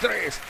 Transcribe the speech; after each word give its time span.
tres. 0.00 0.40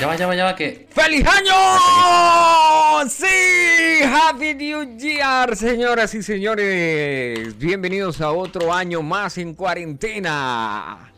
Ya 0.00 0.06
va, 0.06 0.16
ya 0.16 0.26
va, 0.26 0.34
ya 0.34 0.44
va, 0.44 0.56
que. 0.56 0.88
¡Feliz 0.90 1.24
año! 1.26 3.08
¡Sí! 3.08 4.02
¡Happy 4.02 4.54
New 4.54 4.96
Year, 4.98 5.54
señoras 5.56 6.14
y 6.14 6.22
señores! 6.22 7.56
Bienvenidos 7.58 8.20
a 8.20 8.32
otro 8.32 8.72
año 8.72 9.02
más 9.02 9.38
en 9.38 9.54
cuarentena. 9.54 11.12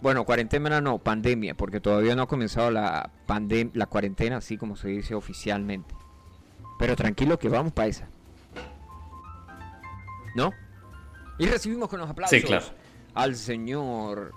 Bueno, 0.00 0.24
cuarentena 0.24 0.80
no, 0.80 0.98
pandemia, 0.98 1.54
porque 1.54 1.80
todavía 1.80 2.16
no 2.16 2.22
ha 2.22 2.26
comenzado 2.28 2.70
la, 2.70 3.10
pandem 3.26 3.70
la 3.74 3.86
cuarentena, 3.86 4.38
así 4.38 4.56
como 4.56 4.76
se 4.76 4.88
dice 4.88 5.14
oficialmente. 5.14 5.94
Pero 6.78 6.96
tranquilo 6.96 7.38
que 7.38 7.48
vamos 7.48 7.72
para 7.72 7.88
esa. 7.88 8.08
¿No? 10.34 10.50
Y 11.38 11.46
recibimos 11.46 11.88
con 11.88 12.00
los 12.00 12.08
aplausos 12.08 12.38
Sí, 12.38 12.44
claro. 12.44 12.64
al 13.14 13.36
señor, 13.36 14.32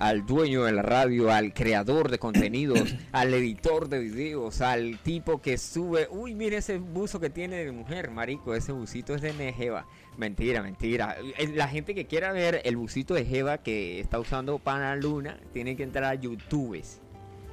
al 0.00 0.24
dueño 0.24 0.64
de 0.64 0.72
la 0.72 0.80
radio, 0.80 1.30
al 1.30 1.52
creador 1.52 2.10
de 2.10 2.18
contenidos, 2.18 2.96
al 3.12 3.34
editor 3.34 3.88
de 3.88 4.00
videos, 4.00 4.62
al 4.62 4.98
tipo 4.98 5.42
que 5.42 5.58
sube. 5.58 6.08
Uy, 6.10 6.34
mire 6.34 6.56
ese 6.56 6.78
buzo 6.78 7.20
que 7.20 7.28
tiene 7.28 7.64
de 7.64 7.70
mujer, 7.70 8.10
marico. 8.10 8.54
Ese 8.54 8.72
busito 8.72 9.14
es 9.14 9.20
de 9.20 9.52
Jeva. 9.52 9.86
Mentira, 10.16 10.62
mentira. 10.62 11.16
Eh, 11.38 11.52
La 11.54 11.68
gente 11.68 11.94
que 11.94 12.06
quiera 12.06 12.32
ver 12.32 12.62
el 12.64 12.78
busito 12.78 13.12
de 13.12 13.26
Jeva 13.26 13.58
que 13.58 14.00
está 14.00 14.18
usando 14.18 14.58
Pana 14.58 14.96
Luna, 14.96 15.38
tiene 15.52 15.76
que 15.76 15.82
entrar 15.82 16.04
a 16.04 16.14
YouTube. 16.14 16.82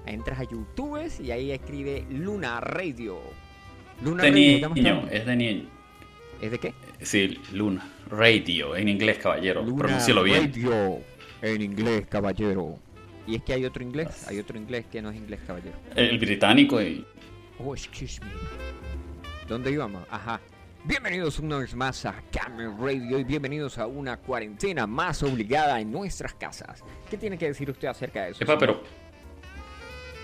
Entras 0.05 0.39
a 0.39 0.43
YouTube 0.43 1.11
y 1.21 1.31
ahí 1.31 1.51
escribe 1.51 2.05
Luna 2.09 2.61
Radio. 2.61 3.19
Luna 4.01 4.23
De 4.23 4.31
Radio, 4.31 5.07
es 5.11 5.25
de 5.25 5.35
niño. 5.35 5.69
¿Es 6.41 6.51
de 6.51 6.59
qué? 6.59 6.73
Sí, 7.01 7.41
Luna. 7.51 7.91
Radio, 8.09 8.73
en 8.77 8.87
inglés, 8.87 9.17
caballero. 9.17 9.63
Luna 9.63 9.79
Pronúncialo 9.79 10.23
bien. 10.23 10.53
Radio 10.53 11.01
en 11.41 11.61
inglés, 11.61 12.05
caballero. 12.07 12.79
Y 13.25 13.35
es 13.35 13.43
que 13.43 13.53
hay 13.53 13.65
otro 13.65 13.83
inglés, 13.83 14.25
hay 14.27 14.39
otro 14.39 14.57
inglés 14.57 14.85
que 14.91 15.01
no 15.01 15.09
es 15.09 15.17
inglés, 15.17 15.39
caballero. 15.45 15.75
El 15.95 16.17
británico 16.17 16.81
y. 16.81 17.05
Oh, 17.59 17.73
excuse 17.75 18.19
me. 18.21 18.27
¿Dónde 19.47 19.71
íbamos? 19.71 20.03
Ajá. 20.09 20.39
Bienvenidos 20.83 21.39
una 21.39 21.57
vez 21.57 21.75
más 21.75 22.05
a 22.05 22.15
Camel 22.31 22.71
Radio 22.79 23.19
y 23.19 23.23
bienvenidos 23.25 23.77
a 23.77 23.87
una 23.87 24.17
cuarentena 24.17 24.87
más 24.87 25.21
obligada 25.23 25.81
en 25.81 25.91
nuestras 25.91 26.33
casas. 26.35 26.81
¿Qué 27.09 27.17
tiene 27.17 27.37
que 27.37 27.47
decir 27.47 27.69
usted 27.69 27.89
acerca 27.89 28.23
de 28.25 28.31
eso? 28.31 28.43
Epa, 28.43 28.57
pero. 28.57 28.81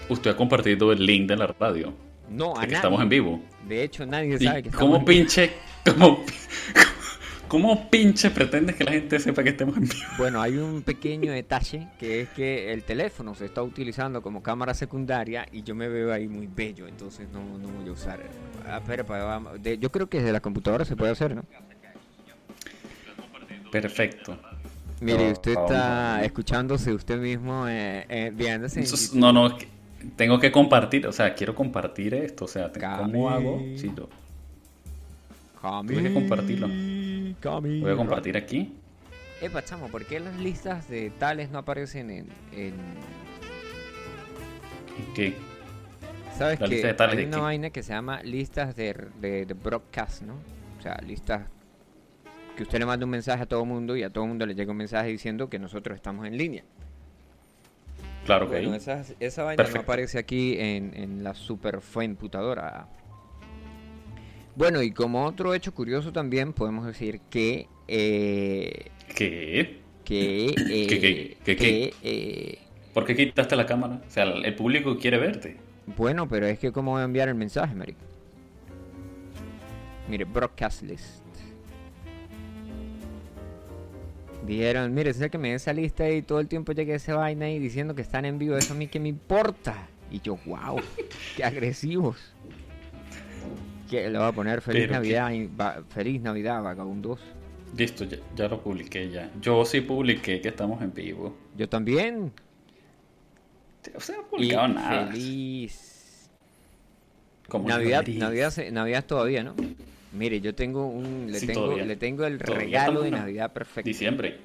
Usted 0.09 0.31
ha 0.31 0.37
compartido 0.37 0.91
el 0.91 1.05
link 1.05 1.27
de 1.27 1.35
la 1.37 1.47
radio. 1.47 1.93
no, 2.29 2.51
a 2.51 2.61
que 2.61 2.67
nadie. 2.67 2.75
estamos 2.75 3.01
en 3.01 3.09
vivo. 3.09 3.41
De 3.67 3.83
hecho, 3.83 4.05
nadie 4.05 4.37
¿Y 4.39 4.43
sabe 4.45 4.63
que 4.63 4.69
estamos 4.69 4.85
cómo 4.85 4.97
en 4.99 5.05
vivo. 5.05 5.19
pinche. 5.19 5.53
Cómo, 7.53 7.67
¿Cómo 7.69 7.87
pinche 7.91 8.31
pretendes 8.31 8.75
que 8.75 8.83
la 8.83 8.93
gente 8.93 9.19
sepa 9.19 9.43
que 9.43 9.49
estemos 9.49 9.77
en 9.77 9.83
vivo? 9.83 9.93
Bueno, 10.17 10.41
hay 10.41 10.57
un 10.57 10.81
pequeño 10.81 11.31
detalle 11.31 11.87
que 11.99 12.21
es 12.21 12.29
que 12.29 12.73
el 12.73 12.81
teléfono 12.81 13.35
se 13.35 13.45
está 13.45 13.61
utilizando 13.61 14.23
como 14.23 14.41
cámara 14.41 14.73
secundaria 14.73 15.45
y 15.51 15.61
yo 15.61 15.75
me 15.75 15.87
veo 15.87 16.11
ahí 16.11 16.27
muy 16.27 16.47
bello, 16.47 16.87
entonces 16.87 17.27
no, 17.31 17.41
no 17.59 17.67
voy 17.67 17.87
a 17.87 17.91
usar. 17.91 18.21
Ah, 18.67 18.77
espera, 18.79 19.03
pa- 19.03 19.23
vamos, 19.23 19.61
de- 19.61 19.77
yo 19.77 19.91
creo 19.91 20.09
que 20.09 20.17
desde 20.17 20.31
la 20.31 20.39
computadora 20.39 20.83
se 20.83 20.95
puede 20.95 21.11
hacer, 21.11 21.35
¿no? 21.35 21.43
Perfecto. 23.71 24.35
Mire, 24.99 25.33
usted 25.33 25.51
está 25.51 26.23
escuchándose 26.23 26.91
usted 26.91 27.19
mismo 27.19 27.67
eh, 27.67 28.03
eh, 28.09 28.31
viéndose. 28.33 28.79
Entonces, 28.79 29.13
no, 29.13 29.31
no, 29.31 29.45
es 29.45 29.53
que 29.53 29.67
tengo 30.15 30.39
que 30.39 30.51
compartir, 30.51 31.05
o 31.05 31.11
sea, 31.11 31.35
quiero 31.35 31.53
compartir 31.53 32.15
esto, 32.15 32.45
o 32.45 32.47
sea. 32.47 32.71
¿cómo 32.97 33.29
hago? 33.29 33.61
Sí, 33.77 33.91
Cami, 35.61 35.93
tuve 35.93 36.03
que 36.03 36.13
compartirlo. 36.15 36.67
Voy 37.81 37.91
a 37.91 37.95
compartir 37.95 38.37
aquí. 38.37 38.73
Epa, 39.41 39.63
chamo, 39.63 39.89
¿por 39.89 40.05
qué 40.05 40.19
las 40.19 40.35
listas 40.37 40.87
de 40.87 41.09
tales 41.11 41.49
no 41.51 41.57
aparecen 41.59 42.09
en... 42.09 42.27
en... 42.51 42.73
¿Y 44.97 45.13
qué? 45.13 45.33
¿Sabes 46.37 46.59
La 46.59 46.67
que 46.67 46.75
hay 46.75 47.17
de 47.17 47.25
una 47.27 47.37
qué? 47.37 47.41
vaina 47.43 47.69
que 47.69 47.83
se 47.83 47.93
llama 47.93 48.21
listas 48.23 48.75
de, 48.75 48.95
de, 49.19 49.45
de 49.45 49.53
broadcast, 49.53 50.21
¿no? 50.23 50.35
O 50.79 50.81
sea, 50.81 50.97
listas 51.05 51.47
que 52.55 52.63
usted 52.63 52.79
le 52.79 52.85
manda 52.85 53.05
un 53.05 53.09
mensaje 53.11 53.43
a 53.43 53.45
todo 53.45 53.65
mundo 53.65 53.95
y 53.97 54.03
a 54.03 54.09
todo 54.11 54.25
mundo 54.25 54.45
le 54.45 54.55
llega 54.55 54.71
un 54.71 54.77
mensaje 54.77 55.09
diciendo 55.09 55.49
que 55.49 55.59
nosotros 55.59 55.95
estamos 55.95 56.25
en 56.25 56.37
línea. 56.37 56.63
Claro 58.25 58.49
que 58.49 58.61
Bueno, 58.61 58.75
esa, 58.75 59.03
esa 59.19 59.43
vaina 59.43 59.63
no 59.63 59.79
aparece 59.81 60.17
aquí 60.17 60.55
en, 60.57 60.93
en 60.95 61.23
la 61.23 61.33
super 61.33 61.79
imputadora. 62.01 62.87
Bueno, 64.55 64.81
y 64.83 64.91
como 64.91 65.25
otro 65.25 65.53
hecho 65.53 65.73
curioso 65.73 66.11
también 66.13 66.53
podemos 66.53 66.85
decir 66.85 67.19
que 67.29 67.67
eh, 67.87 68.91
¿Qué? 69.15 69.79
que 70.03 70.47
eh, 70.47 70.53
¿Qué, 70.55 70.99
qué, 70.99 71.37
qué, 71.43 71.55
qué? 71.55 71.93
eh, 72.03 72.59
¿Por 72.93 73.05
qué 73.05 73.15
quitaste 73.15 73.55
la 73.55 73.65
cámara? 73.65 74.01
O 74.07 74.11
sea, 74.11 74.23
el 74.25 74.55
público 74.55 74.97
quiere 74.97 75.17
verte. 75.17 75.57
bueno, 75.97 76.27
pero 76.27 76.45
es 76.45 76.59
que 76.59 76.71
cómo 76.71 76.91
voy 76.91 77.01
a 77.01 77.05
enviar 77.05 77.29
el 77.29 77.35
mensaje, 77.35 77.73
marico. 77.73 77.99
Mire, 80.07 80.25
broadcast 80.25 80.83
list. 80.83 81.23
Dijeron, 84.45 84.93
mire, 84.93 85.13
sé 85.13 85.29
que 85.29 85.37
me 85.37 85.49
dé 85.49 85.55
esa 85.55 85.71
lista 85.71 86.09
y 86.09 86.21
todo 86.21 86.39
el 86.41 86.47
tiempo 86.49 86.73
llegué 86.73 86.93
a 86.93 86.95
esa 86.97 87.15
vaina 87.15 87.49
y 87.49 87.59
diciendo 87.59 87.95
que 87.95 88.01
están 88.01 88.25
en 88.25 88.37
vivo, 88.37 88.57
eso 88.57 88.73
a 88.73 88.75
mí 88.77 88.87
que 88.87 88.99
me 88.99 89.07
importa. 89.09 89.87
Y 90.11 90.19
yo, 90.19 90.37
wow, 90.45 90.79
qué 91.37 91.43
agresivos. 91.45 92.17
Que 94.01 94.09
le 94.09 94.17
voy 94.17 94.27
a 94.27 94.31
poner 94.31 94.61
feliz 94.61 94.83
Pero 94.83 94.93
Navidad, 94.93 95.31
y 95.31 95.47
va- 95.47 95.83
feliz 95.89 96.19
Navidad, 96.21 96.63
vagabundos. 96.63 97.19
Listo, 97.77 98.05
ya, 98.05 98.17
ya 98.35 98.47
lo 98.47 98.59
publiqué 98.61 99.09
ya. 99.09 99.29
Yo 99.41 99.63
sí 99.65 99.81
publiqué 99.81 100.41
que 100.41 100.49
estamos 100.49 100.81
en 100.81 100.93
vivo. 100.93 101.35
Yo 101.55 101.67
también. 101.69 102.31
No 103.93 103.99
Y 103.99 104.29
publicado 104.29 104.67
nada. 104.69 105.07
feliz 105.11 106.29
Como 107.47 107.67
Navidad, 107.67 108.05
Navidad. 108.07 108.53
Navidad, 108.71 109.05
todavía, 109.05 109.43
¿no? 109.43 109.55
Mire, 110.13 110.39
yo 110.41 110.53
tengo 110.55 110.87
un, 110.87 111.27
le 111.31 111.39
Sí, 111.39 111.47
tengo, 111.47 111.61
todavía. 111.65 111.85
le 111.85 111.95
tengo 111.95 112.25
el 112.25 112.37
Todavía 112.37 112.59
regalo 112.65 113.01
de 113.01 113.11
Navidad 113.11 113.51
perfecto. 113.51 113.87
Diciembre. 113.87 114.37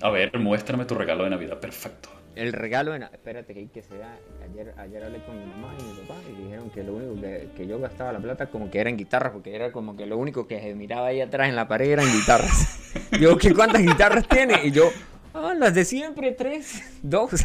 A 0.00 0.10
ver, 0.10 0.36
muéstrame 0.38 0.84
tu 0.86 0.94
regalo 0.94 1.24
de 1.24 1.30
Navidad. 1.30 1.60
Perfecto. 1.60 2.08
El 2.34 2.52
regalo 2.52 2.92
de 2.92 2.98
Navidad, 2.98 3.14
espérate 3.14 3.54
que 3.54 3.60
hay 3.60 3.66
que 3.68 3.82
se 3.82 3.96
da. 3.96 4.16
Ayer, 4.42 4.74
ayer 4.78 5.04
hablé 5.04 5.18
con 5.24 5.38
mi 5.38 5.46
mamá 5.46 5.72
y 5.78 5.82
mi 5.84 5.92
papá 6.00 6.14
y 6.28 6.42
dijeron 6.42 6.68
que 6.70 6.82
lo 6.82 6.94
único 6.94 7.20
que, 7.20 7.48
que 7.56 7.66
yo 7.66 7.78
gastaba 7.78 8.12
la 8.12 8.18
plata 8.18 8.46
como 8.46 8.70
que 8.70 8.80
era 8.80 8.90
en 8.90 8.96
guitarras, 8.96 9.32
porque 9.32 9.54
era 9.54 9.70
como 9.70 9.96
que 9.96 10.04
lo 10.06 10.18
único 10.18 10.46
que 10.48 10.60
se 10.60 10.74
miraba 10.74 11.08
ahí 11.08 11.20
atrás 11.20 11.48
en 11.48 11.54
la 11.56 11.68
pared 11.68 11.90
eran 11.90 12.06
guitarras. 12.12 12.92
yo, 13.20 13.38
¿qué 13.38 13.54
cuántas 13.54 13.82
guitarras 13.82 14.26
tiene? 14.28 14.66
Y 14.66 14.72
yo, 14.72 14.90
ah, 15.32 15.54
las 15.56 15.74
de 15.74 15.84
siempre, 15.84 16.32
tres, 16.32 16.82
dos. 17.02 17.30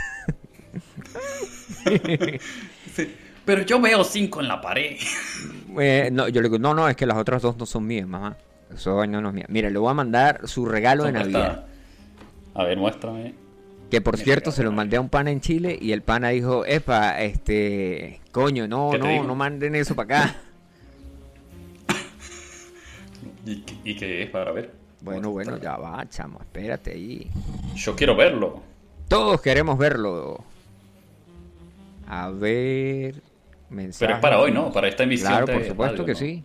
Sí, 2.94 3.16
Pero 3.46 3.62
yo 3.64 3.80
veo 3.80 4.04
cinco 4.04 4.42
en 4.42 4.48
la 4.48 4.62
pared. 4.62 4.98
Eh, 5.80 6.10
no, 6.12 6.28
yo 6.28 6.42
le 6.42 6.50
digo, 6.50 6.60
no, 6.60 6.74
no, 6.74 6.88
es 6.90 6.96
que 6.96 7.06
las 7.06 7.18
otras 7.18 7.42
dos 7.42 7.58
no 7.58 7.66
son 7.66 7.86
mías, 7.86 8.08
mamá. 8.08 8.38
Eso 8.74 8.96
vaina 8.96 9.22
no 9.22 9.30
es 9.30 9.36
mía. 9.36 9.46
Mire, 9.50 9.72
le 9.72 9.80
voy 9.80 9.90
a 9.90 9.94
mandar 9.94 10.48
su 10.48 10.66
regalo 10.66 11.06
de 11.06 11.12
¿Dónde 11.12 11.32
Navidad. 11.32 11.66
está? 12.54 12.62
A 12.62 12.64
ver, 12.66 12.78
muéstrame. 12.78 13.34
Que 13.90 14.02
por 14.02 14.18
cierto 14.18 14.52
se 14.52 14.64
lo 14.64 14.72
mandé 14.72 14.98
a 14.98 15.02
un 15.02 15.10
pana 15.10 15.32
en 15.32 15.42
Chile 15.42 15.78
y 15.80 15.94
el 15.94 16.04
pana 16.04 16.30
dijo, 16.30 16.64
epa, 16.66 17.20
este, 17.22 18.22
coño, 18.32 18.68
no, 18.68 18.92
¿Qué 18.92 19.00
te 19.00 19.18
no, 19.18 19.24
no 19.24 19.36
manden 19.36 19.74
eso 19.76 19.96
para 19.96 20.22
acá. 20.22 20.36
¿Y, 23.46 23.64
y 23.84 23.96
qué 23.96 24.24
es 24.24 24.30
para 24.30 24.52
ver? 24.52 24.80
bueno, 25.02 25.32
bueno, 25.32 25.58
ya 25.58 25.78
va, 25.78 26.08
chamo, 26.10 26.40
espérate 26.42 26.92
ahí. 26.92 27.28
Yo 27.76 27.96
quiero 27.96 28.16
verlo. 28.16 28.62
Todos 29.08 29.42
queremos 29.42 29.78
verlo. 29.78 30.44
A 32.08 32.30
ver, 32.30 33.16
mensaje. 33.70 34.06
Pero 34.06 34.16
es 34.16 34.22
para 34.22 34.40
hoy, 34.40 34.52
¿no? 34.52 34.72
Para 34.72 34.88
esta 34.88 35.04
emisión. 35.04 35.32
Claro, 35.32 35.46
por 35.48 35.66
supuesto 35.66 36.04
radio, 36.04 36.06
que 36.06 36.12
¿no? 36.12 36.18
sí. 36.18 36.44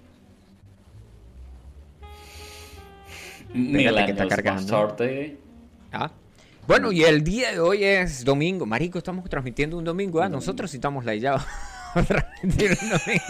Miguel 3.54 3.94
que 4.04 4.10
está 4.12 4.28
cargando. 4.28 4.72
Bastarte. 4.72 5.38
Ah. 5.93 6.10
Bueno, 6.67 6.93
y 6.93 7.03
el 7.05 7.23
día 7.23 7.53
de 7.53 7.61
hoy 7.61 7.85
es 7.85 8.25
domingo. 8.25 8.65
Marico, 8.65 8.99
estamos 8.99 9.29
transmitiendo 9.29 9.77
un 9.77 9.84
domingo. 9.84 10.21
¿ah? 10.22 10.28
Nosotros 10.28 10.71
sí 10.71 10.78
estamos 10.78 11.05
laillados. 11.05 11.43
Transmitir 12.09 12.71
un 12.83 12.89
domingo. 12.91 13.25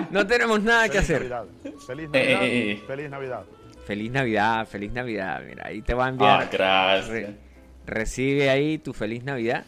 no 0.10 0.26
tenemos 0.26 0.62
nada 0.62 0.88
que 0.88 0.98
hacer. 0.98 1.20
Navidad. 1.28 1.44
Feliz 1.86 2.08
Eh, 2.12 2.34
Navidad. 2.34 2.42
eh, 2.44 2.72
eh. 2.72 2.82
Feliz 2.86 3.10
Navidad. 3.10 3.44
Feliz 3.86 4.10
Navidad, 4.12 4.66
feliz 4.68 4.92
Navidad. 4.92 5.42
Mira, 5.46 5.66
ahí 5.66 5.82
te 5.82 5.92
va 5.94 6.04
a 6.04 6.06
Ah, 6.06 6.10
enviar. 6.10 6.48
gracias. 6.50 7.08
Re- 7.08 7.34
recibe 7.86 8.48
ahí 8.48 8.78
tu 8.78 8.92
feliz 8.94 9.22
Navidad 9.24 9.64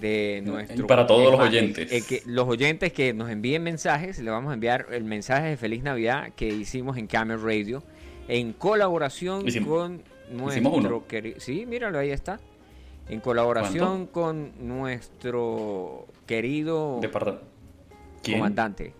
de 0.00 0.40
nuestro. 0.44 0.86
para 0.86 1.06
todos 1.06 1.32
los 1.32 1.40
oyentes. 1.40 2.04
que- 2.06 2.22
los 2.26 2.48
oyentes 2.48 2.92
que 2.92 3.12
nos 3.12 3.28
envíen 3.30 3.62
mensajes, 3.62 4.18
le 4.20 4.30
vamos 4.30 4.52
a 4.52 4.54
enviar 4.54 4.86
el 4.92 5.04
mensaje 5.04 5.48
de 5.48 5.56
feliz 5.56 5.82
Navidad 5.82 6.30
que 6.36 6.48
hicimos 6.48 6.96
en 6.96 7.06
Camel 7.08 7.42
Radio 7.42 7.82
en 8.28 8.52
colaboración 8.54 9.46
Hicimos- 9.46 9.68
con 9.68 10.02
hicimos 10.48 10.72
nuestro 10.72 10.96
uno. 10.98 11.06
querido. 11.06 11.40
Sí, 11.40 11.66
míralo, 11.66 11.98
ahí 11.98 12.10
está. 12.10 12.40
En 13.08 13.20
colaboración 13.20 14.06
con 14.06 14.52
nuestro 14.66 16.06
querido 16.26 17.00
comandante. 18.24 18.94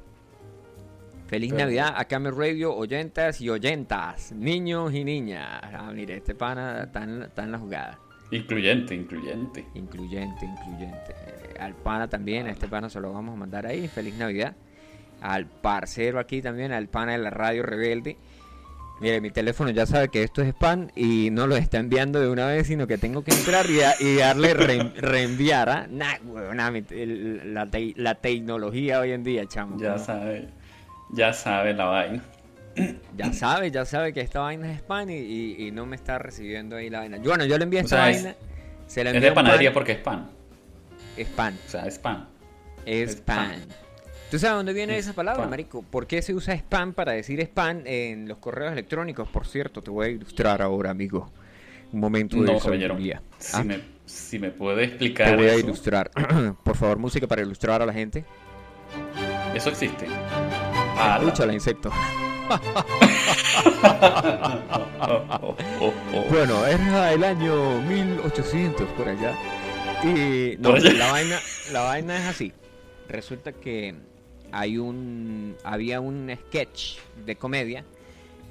Feliz 1.27 1.53
Pero- 1.53 1.65
Navidad 1.65 1.95
a 1.97 2.05
Camel 2.05 2.37
Radio, 2.37 2.75
oyentas 2.75 3.41
y 3.41 3.49
oyentas, 3.49 4.33
niños 4.33 4.93
y 4.93 5.05
niñas. 5.05 5.61
Ah, 5.63 5.91
mire, 5.93 6.19
este 6.19 6.35
pana 6.35 6.83
está 6.85 7.03
en, 7.05 7.23
está 7.23 7.45
en 7.45 7.53
la 7.53 7.59
jugada. 7.59 7.99
Incluyente, 8.31 8.95
incluyente. 8.95 9.65
Incluyente, 9.75 10.45
incluyente. 10.45 11.13
Eh, 11.27 11.55
al 11.59 11.75
pana 11.75 12.09
también, 12.09 12.47
a 12.47 12.51
este 12.51 12.69
pana 12.69 12.91
se 12.91 13.01
lo 13.01 13.13
vamos 13.13 13.35
a 13.35 13.37
mandar 13.39 13.67
ahí. 13.67 13.89
Feliz 13.89 14.15
Navidad. 14.17 14.55
Al 15.23 15.47
parcero 15.47 16.19
aquí 16.21 16.43
también, 16.43 16.73
al 16.73 16.89
pana 16.89 17.13
de 17.13 17.19
la 17.19 17.31
radio 17.31 17.63
rebelde. 17.63 18.19
Mire, 19.00 19.20
mi 19.20 19.31
teléfono 19.31 19.70
ya 19.70 19.87
sabe 19.87 20.08
que 20.08 20.23
esto 20.23 20.41
es 20.41 20.49
spam 20.49 20.88
y 20.94 21.31
no 21.31 21.46
lo 21.46 21.56
está 21.56 21.79
enviando 21.79 22.20
de 22.20 22.29
una 22.29 22.46
vez, 22.46 22.69
sino 22.69 22.87
que 22.87 22.96
tengo 22.96 23.23
que 23.25 23.32
entrar 23.32 23.69
y, 23.69 23.81
a- 23.81 23.94
y 24.00 24.17
darle 24.17 24.55
re- 24.55 24.93
reenviar. 24.96 25.69
¿ah? 25.69 25.87
Nah, 25.91 26.14
el- 26.91 27.52
la, 27.55 27.67
te- 27.67 27.93
la 27.96 28.14
tecnología 28.14 29.00
hoy 29.00 29.11
en 29.12 29.25
día, 29.25 29.46
chamo. 29.46 29.76
Ya 29.79 29.91
¿no? 29.91 29.99
sabe, 29.99 30.49
ya 31.12 31.32
sabe 31.32 31.75
la 31.75 31.85
vaina. 31.87 32.25
Ya 33.17 33.32
sabe, 33.32 33.70
ya 33.70 33.85
sabe 33.85 34.12
que 34.12 34.20
esta 34.20 34.41
vaina 34.41 34.70
es 34.73 34.79
spam 34.79 35.11
y, 35.11 35.14
y- 35.14 35.67
y 35.67 35.70
no 35.70 35.87
me 35.87 35.97
está 35.97 36.19
recibiendo 36.19 36.76
ahí 36.76 36.88
la 36.88 37.00
vaina. 37.00 37.17
Yo, 37.19 37.31
Bueno, 37.31 37.44
yo 37.44 37.58
le 37.58 37.64
envié 37.64 37.81
esta 37.81 37.97
sea, 37.97 38.11
es- 38.11 38.23
vaina. 38.25 38.37
se 38.87 39.05
la 39.05 39.11
Es 39.11 39.20
de 39.23 39.29
pan- 39.32 39.44
panadería 39.44 39.73
porque 39.73 39.93
es 39.93 39.99
pan. 39.99 40.29
Spam. 41.19 41.55
O 41.67 41.69
sea, 41.70 41.87
es 41.87 41.99
pan. 41.99 42.29
Es 42.87 43.11
Spam. 43.17 43.44
spam. 43.52 43.61
¿Tú 44.31 44.38
sabes 44.38 44.56
dónde 44.56 44.73
viene 44.73 44.97
esa 44.99 45.12
palabra, 45.12 45.43
Spam. 45.43 45.50
marico? 45.50 45.82
¿Por 45.82 46.06
qué 46.06 46.21
se 46.23 46.35
usa 46.35 46.55
spam 46.55 46.93
para 46.93 47.12
decir 47.12 47.41
spam 47.41 47.82
en 47.87 48.26
los 48.26 48.38
correos 48.38 48.73
electrónicos? 48.73 49.29
Por 49.29 49.47
cierto, 49.47 49.81
te 49.81 49.91
voy 49.91 50.06
a 50.06 50.11
ilustrar 50.11 50.61
ahora, 50.61 50.91
amigo. 50.91 51.31
Un 51.93 52.00
momento 52.00 52.37
de 52.43 52.53
No, 52.53 52.59
sabiduría. 52.59 53.23
Si, 53.38 53.56
Ah, 53.56 53.62
me, 53.62 53.81
si 54.06 54.38
me 54.41 54.50
puede 54.50 54.79
Te 54.79 54.85
explicar 54.87 55.37
voy 55.37 55.47
a 55.47 55.56
ilustrar. 55.56 56.11
Por 56.65 56.76
favor, 56.76 56.99
música 56.99 57.29
para 57.29 57.43
ilustrar 57.43 57.81
a 57.82 57.87
la 57.87 57.93
gente. 57.93 58.25
Eso 59.55 59.71
existe. 59.71 60.06
Ah, 60.97 61.19
Escúchala, 61.21 61.53
insecto. 61.53 61.91
Bueno, 66.31 66.67
era 66.67 67.12
el 67.12 67.25
año 67.25 67.81
1800 67.82 68.88
por 68.91 69.09
allá. 69.09 69.35
Y 70.03 70.56
no, 70.59 70.71
Por 70.71 70.79
allá. 70.79 70.93
la 70.93 71.12
vaina, 71.12 71.38
la 71.73 71.81
vaina 71.82 72.17
es 72.19 72.26
así. 72.26 72.53
Resulta 73.09 73.53
que 73.53 73.94
hay 74.55 74.79
un 74.79 75.56
había 75.65 76.01
un 76.01 76.31
sketch 76.47 76.99
de 77.27 77.37
comedia 77.37 77.85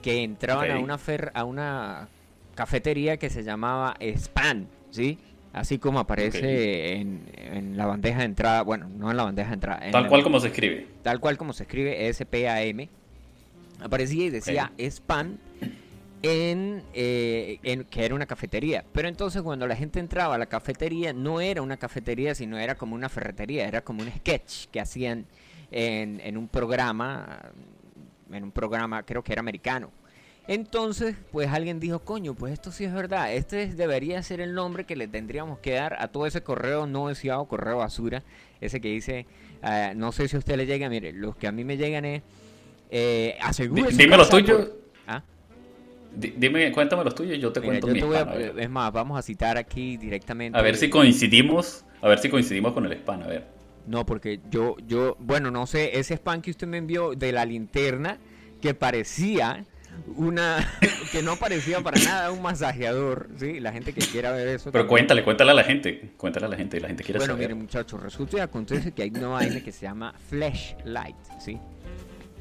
que 0.01 0.21
entraban 0.23 0.69
a 0.71 0.79
una 0.79 0.97
fer- 0.97 1.31
a 1.33 1.45
una 1.45 2.09
cafetería 2.55 3.17
que 3.17 3.29
se 3.29 3.43
llamaba 3.43 3.95
Spam, 4.01 4.67
¿sí? 4.91 5.17
Así 5.53 5.77
como 5.79 5.99
aparece 5.99 6.95
en, 6.97 7.21
en 7.37 7.77
la 7.77 7.85
bandeja 7.85 8.19
de 8.19 8.25
entrada, 8.25 8.63
bueno, 8.63 8.89
no 8.89 9.11
en 9.11 9.17
la 9.17 9.23
bandeja 9.23 9.49
de 9.49 9.53
entrada, 9.53 9.85
en 9.85 9.91
Tal 9.91 10.03
la- 10.03 10.09
cual 10.09 10.23
como 10.23 10.39
se 10.39 10.47
escribe. 10.47 10.87
tal 11.03 11.19
cual 11.19 11.37
como 11.37 11.53
se 11.53 11.63
escribe 11.63 12.07
S-P-A-M, 12.09 12.89
aparecía 13.79 14.25
y 14.25 14.29
decía 14.29 14.71
spam 14.77 15.37
en, 16.21 16.83
eh, 16.93 17.59
en- 17.63 17.83
que 17.85 18.03
era 18.05 18.15
una 18.15 18.25
cafetería. 18.25 18.83
Pero 18.93 19.07
entonces 19.07 19.41
cuando 19.41 19.67
la 19.67 19.75
gente 19.75 19.99
entraba 19.99 20.35
a 20.35 20.37
la 20.37 20.45
cafetería 20.47 21.13
no 21.13 21.39
era 21.41 21.61
una 21.61 21.77
cafetería, 21.77 22.33
sino 22.35 22.57
era 22.57 22.75
como 22.75 22.95
una 22.95 23.09
ferretería, 23.09 23.67
era 23.67 23.81
como 23.81 24.01
un 24.03 24.09
sketch 24.09 24.65
que 24.71 24.79
hacían 24.81 25.25
en, 25.73 26.21
en 26.23 26.37
un 26.37 26.47
programa, 26.47 27.39
en 28.31 28.43
un 28.43 28.51
programa 28.51 29.03
creo 29.03 29.23
que 29.23 29.33
era 29.33 29.39
americano. 29.41 29.91
Entonces, 30.47 31.15
pues 31.31 31.47
alguien 31.49 31.79
dijo, 31.79 31.99
coño, 31.99 32.33
pues 32.33 32.51
esto 32.53 32.71
sí 32.71 32.83
es 32.83 32.93
verdad, 32.93 33.33
este 33.33 33.63
es- 33.63 33.77
debería 33.77 34.21
ser 34.23 34.41
el 34.41 34.53
nombre 34.53 34.83
que 34.85 34.95
le 34.97 35.07
tendríamos 35.07 35.59
que 35.59 35.71
dar 35.71 35.95
a 35.99 36.09
todo 36.09 36.25
ese 36.27 36.41
correo 36.43 36.85
no 36.85 37.07
deseado, 37.07 37.45
correo 37.45 37.77
basura, 37.77 38.23
ese 38.59 38.81
que 38.81 38.89
dice, 38.89 39.25
ah, 39.61 39.93
no 39.95 40.11
sé 40.11 40.27
si 40.27 40.35
a 40.35 40.39
usted 40.39 40.57
le 40.57 40.65
llega, 40.65 40.89
mire, 40.89 41.13
los 41.13 41.35
que 41.37 41.47
a 41.47 41.51
mí 41.53 41.63
me 41.63 41.77
llegan 41.77 42.03
es, 42.05 42.23
eh, 42.91 43.37
su 43.53 43.63
dime 43.63 44.17
los 44.17 44.29
tuyos. 44.29 44.65
por- 44.65 44.83
¿Ah? 45.07 45.23
Di- 46.13 46.33
Dime, 46.37 46.71
cuéntame 46.73 47.03
los 47.05 47.15
tuyos 47.15 47.39
yo 47.39 47.51
te 47.51 47.59
Mira, 47.61 47.79
cuento 47.79 47.87
yo 47.87 47.93
te 47.93 48.05
voy 48.05 48.17
a 48.17 48.61
es 48.61 48.69
más, 48.69 48.91
vamos 48.91 49.17
a 49.17 49.21
citar 49.21 49.57
aquí 49.57 49.95
directamente. 49.97 50.59
A 50.59 50.61
ver 50.61 50.75
si 50.75 50.89
coincidimos, 50.89 51.85
a 52.01 52.07
ver 52.09 52.19
si 52.19 52.29
coincidimos 52.29 52.73
con 52.73 52.85
el 52.85 52.91
spam, 52.93 53.23
a 53.23 53.27
ver. 53.27 53.52
No, 53.87 54.05
porque 54.05 54.39
yo, 54.49 54.77
yo, 54.87 55.17
bueno, 55.19 55.51
no 55.51 55.67
sé, 55.67 55.99
ese 55.99 56.13
spam 56.15 56.41
que 56.41 56.51
usted 56.51 56.67
me 56.67 56.77
envió 56.77 57.15
de 57.15 57.31
la 57.31 57.45
linterna 57.45 58.17
que 58.61 58.73
parecía 58.73 59.65
una, 60.15 60.65
que 61.11 61.21
no 61.21 61.35
parecía 61.35 61.81
para 61.81 62.01
nada 62.01 62.31
un 62.31 62.41
masajeador, 62.41 63.29
¿sí? 63.37 63.59
La 63.59 63.71
gente 63.73 63.93
que 63.93 64.01
quiera 64.01 64.31
ver 64.31 64.47
eso. 64.47 64.71
Pero 64.71 64.83
también. 64.83 64.87
cuéntale, 64.87 65.23
cuéntale 65.23 65.51
a 65.51 65.53
la 65.53 65.63
gente, 65.63 66.11
cuéntale 66.17 66.45
a 66.45 66.49
la 66.49 66.55
gente, 66.55 66.79
la 66.79 66.87
gente 66.87 67.03
quiere 67.03 67.19
Bueno, 67.19 67.33
saber. 67.33 67.49
miren 67.49 67.61
muchachos, 67.61 68.01
resulta 68.01 68.37
y 68.37 68.39
acontece 68.39 68.91
que 68.93 69.03
hay 69.03 69.09
una 69.09 69.27
vaina 69.27 69.59
que 69.61 69.71
se 69.71 69.81
llama 69.85 70.13
flashlight, 70.29 71.15
¿sí? 71.39 71.59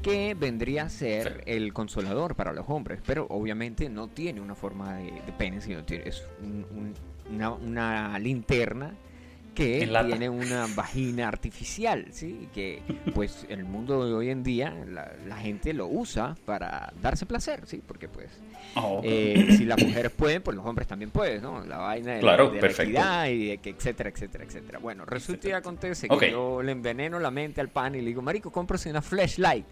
Que 0.01 0.33
vendría 0.33 0.83
a 0.83 0.89
ser 0.89 1.43
el 1.45 1.71
consolador 1.73 2.35
para 2.35 2.51
los 2.53 2.65
hombres, 2.69 2.99
pero 3.05 3.25
obviamente 3.29 3.89
no 3.89 4.07
tiene 4.07 4.41
una 4.41 4.55
forma 4.55 4.95
de, 4.97 5.11
de 5.11 5.31
pene, 5.37 5.61
sino 5.61 5.83
tiene, 5.83 6.07
es 6.09 6.23
un- 6.41 6.65
un- 6.71 6.93
una, 7.35 7.51
una 7.51 8.19
linterna 8.19 8.93
que 9.53 9.87
tiene 10.07 10.29
una 10.29 10.67
vagina 10.75 11.27
artificial, 11.27 12.07
¿sí? 12.11 12.47
Que 12.53 12.81
pues 13.13 13.45
en 13.49 13.59
el 13.59 13.65
mundo 13.65 14.05
de 14.05 14.13
hoy 14.13 14.29
en 14.29 14.43
día 14.43 14.73
la, 14.87 15.11
la 15.27 15.37
gente 15.37 15.73
lo 15.73 15.87
usa 15.87 16.35
para 16.45 16.91
darse 17.01 17.25
placer, 17.25 17.61
¿sí? 17.65 17.81
Porque 17.85 18.07
pues 18.07 18.29
Oh, 18.75 19.01
eh, 19.03 19.49
si 19.55 19.65
las 19.65 19.77
mujeres 19.79 20.11
pueden, 20.11 20.41
pues 20.41 20.57
los 20.57 20.65
hombres 20.65 20.87
también 20.87 21.11
pueden, 21.11 21.43
¿no? 21.43 21.63
La 21.63 21.77
vaina 21.77 22.13
de, 22.13 22.15
la- 22.15 22.21
Claro, 22.21 22.47
de 22.49 22.55
la 22.55 22.61
perfecto. 22.61 22.83
equidad 22.89 23.27
y 23.27 23.47
de 23.49 23.57
que 23.59 23.69
etcétera, 23.69 24.09
etcétera, 24.09 24.43
etcétera. 24.45 24.79
Bueno, 24.79 25.05
resulta 25.05 25.49
y 25.49 25.51
acontece 25.51 26.07
que 26.07 26.15
Ok. 26.15 26.23
yo 26.31 26.63
le 26.63 26.71
enveneno 26.71 27.19
la 27.19 27.29
mente 27.29 27.61
al 27.61 27.69
pan 27.69 27.93
y 27.93 27.99
le 27.99 28.07
digo, 28.07 28.23
marico, 28.23 28.51
cómprase 28.51 28.89
una 28.89 29.03
flashlight. 29.03 29.65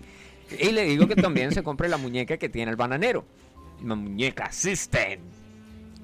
Y 0.59 0.71
le 0.71 0.83
digo 0.83 1.07
que 1.07 1.15
también 1.15 1.51
se 1.51 1.63
compre 1.63 1.89
la 1.89 1.97
muñeca 1.97 2.37
que 2.37 2.49
tiene 2.49 2.69
el 2.69 2.77
bananero. 2.77 3.25
La 3.83 3.95
muñeca 3.95 4.51
System. 4.51 5.19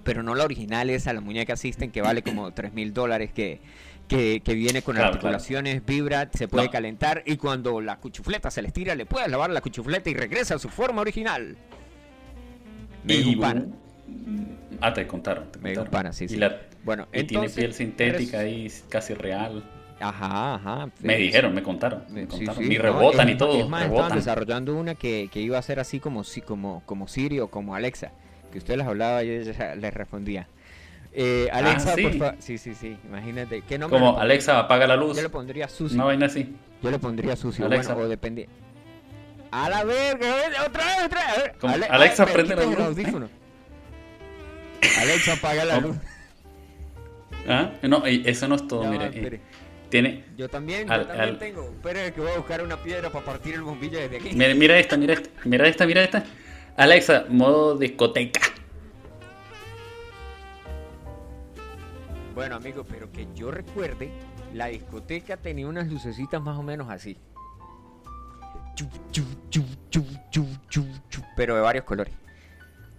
Pero 0.08 0.24
no 0.24 0.34
la 0.36 0.46
original 0.46 0.90
esa, 0.90 1.12
la 1.12 1.20
muñeca 1.22 1.58
System 1.58 1.92
que 1.92 2.02
vale 2.02 2.24
como 2.24 2.52
3 2.54 2.72
mil 2.74 2.94
dólares 2.94 3.30
que, 3.34 3.60
que, 4.08 4.40
que 4.44 4.54
viene 4.56 4.82
con 4.82 4.96
Claro, 4.96 5.10
articulaciones, 5.10 5.86
vibra, 5.86 6.30
se 6.34 6.48
puede 6.48 6.68
No. 6.68 6.72
calentar 6.72 7.24
y 7.26 7.36
cuando 7.36 7.82
la 7.82 7.98
cuchufleta 7.98 8.50
se 8.50 8.62
le 8.62 8.70
estira 8.70 8.96
le 8.96 9.06
puedes 9.06 9.30
lavar 9.30 9.50
la 9.50 9.60
cuchufleta 9.60 10.10
y 10.10 10.14
regresa 10.14 10.56
a 10.56 10.60
su 10.60 10.70
forma 10.70 11.02
original. 11.02 11.58
Me 13.04 13.16
y. 13.16 13.38
Ah, 14.80 14.94
te 14.94 15.06
contaron. 15.08 15.52
Te 15.52 15.60
Me 15.60 15.74
contaron. 15.74 15.92
pana, 15.92 16.14
sí, 16.14 16.24
Y, 16.26 16.30
sí. 16.30 16.36
la- 16.38 16.58
Bueno, 16.86 17.08
y 17.14 17.24
tiene 17.24 17.50
piel 17.50 17.74
sintética 17.74 18.40
ahí, 18.40 18.72
casi 18.90 19.14
real. 19.14 19.64
Ajá, 20.00 20.54
ajá. 20.56 20.90
Me 21.02 21.18
dijeron, 21.18 21.54
me 21.54 21.64
contaron. 21.64 22.04
Me 22.10 22.28
contaron. 22.28 22.64
sí, 22.64 22.72
y 22.72 22.78
no, 22.78 22.84
rebotan 22.84 23.28
es- 23.28 23.36
y 23.36 23.38
todo. 23.38 23.60
Es 23.60 23.68
más, 23.68 23.82
estaban 23.82 23.98
rebotan. 23.98 24.18
desarrollando 24.18 24.76
una 24.76 24.96
que, 24.96 25.28
que 25.34 25.42
iba 25.42 25.58
a 25.58 25.62
ser 25.62 25.80
así 25.82 26.00
como, 26.00 26.24
como, 26.46 26.82
como 26.86 27.08
Siri 27.10 27.40
o 27.42 27.50
como 27.50 27.76
Alexa. 27.76 28.12
Que 28.58 28.60
usted 28.60 28.76
les 28.78 28.88
hablaba 28.88 29.24
y 29.24 29.30
ella 29.30 29.76
les 29.76 29.94
respondía. 29.94 30.48
Eh, 31.14 31.48
Alexa, 31.54 31.92
Ah, 31.92 31.96
sí. 31.96 32.02
por 32.04 32.18
favor. 32.18 32.36
Sí, 32.40 32.58
sí, 32.58 32.74
sí. 32.74 32.98
Imagínate. 33.08 33.62
¿Qué 33.62 33.78
nombre 33.78 34.00
Como 34.00 34.14
le- 34.16 34.22
Alexa, 34.22 34.58
apaga 34.58 34.88
la 34.88 34.96
luz. 34.96 35.16
Yo 35.16 35.22
le 35.22 35.30
pondría 35.30 35.68
sucio. 35.68 35.96
Una 35.96 36.06
vaina 36.06 36.26
así. 36.26 36.56
Yo 36.82 36.90
le 36.90 36.98
pondría 36.98 37.36
sucio. 37.36 37.66
Alexa. 37.68 37.94
Bueno, 37.94 38.08
o 38.08 38.10
depende. 38.10 38.50
A 39.52 39.70
la 39.70 39.84
verga, 39.84 40.28
otra 40.66 40.84
vez, 40.86 41.06
otra 41.06 41.22
vez. 41.36 41.54
Ale- 41.76 41.86
Alexa, 41.86 42.26
prende 42.26 42.56
la 42.56 42.64
luz. 42.66 42.80
audífono. 42.80 43.30
Alexa, 45.02 45.34
apaga 45.34 45.66
la 45.66 45.80
luz. 45.80 45.96
¿Ah? 47.48 47.72
No, 47.84 48.06
eso 48.08 48.48
no 48.48 48.56
es 48.56 48.68
todo, 48.68 48.84
mire. 48.86 49.06
eh, 49.14 49.40
Tiene. 49.90 50.24
Yo 50.36 50.50
también, 50.50 50.92
Al- 50.92 51.02
yo 51.02 51.08
también 51.10 51.30
al- 51.30 51.38
tengo. 51.40 51.64
Espera 51.64 52.12
que 52.12 52.22
voy 52.22 52.32
a 52.32 52.38
buscar 52.38 52.64
una 52.64 52.78
piedra 52.78 53.12
para 53.12 53.24
partir 53.24 53.54
el 53.54 53.62
bombillo 53.62 54.00
desde 54.00 54.18
aquí. 54.18 54.32
Mira, 54.34 54.54
mira 54.56 54.80
esta, 54.80 54.98
mira 54.98 55.14
esta, 55.14 55.30
mira 55.46 55.68
esta, 55.68 55.86
mira 55.86 56.04
esta. 56.04 56.24
Alexa, 56.78 57.26
modo 57.28 57.76
discoteca. 57.76 58.40
Bueno, 62.36 62.56
amigo, 62.56 62.86
pero 62.88 63.12
que 63.12 63.28
yo 63.34 63.50
recuerde, 63.50 64.12
la 64.54 64.68
discoteca 64.68 65.38
tenía 65.38 65.68
unas 65.68 65.88
lucecitas 65.88 66.40
más 66.40 66.56
o 66.56 66.62
menos 66.62 66.88
así. 66.92 67.18
Pero 71.36 71.56
de 71.56 71.62
varios 71.62 71.84
colores. 71.84 72.14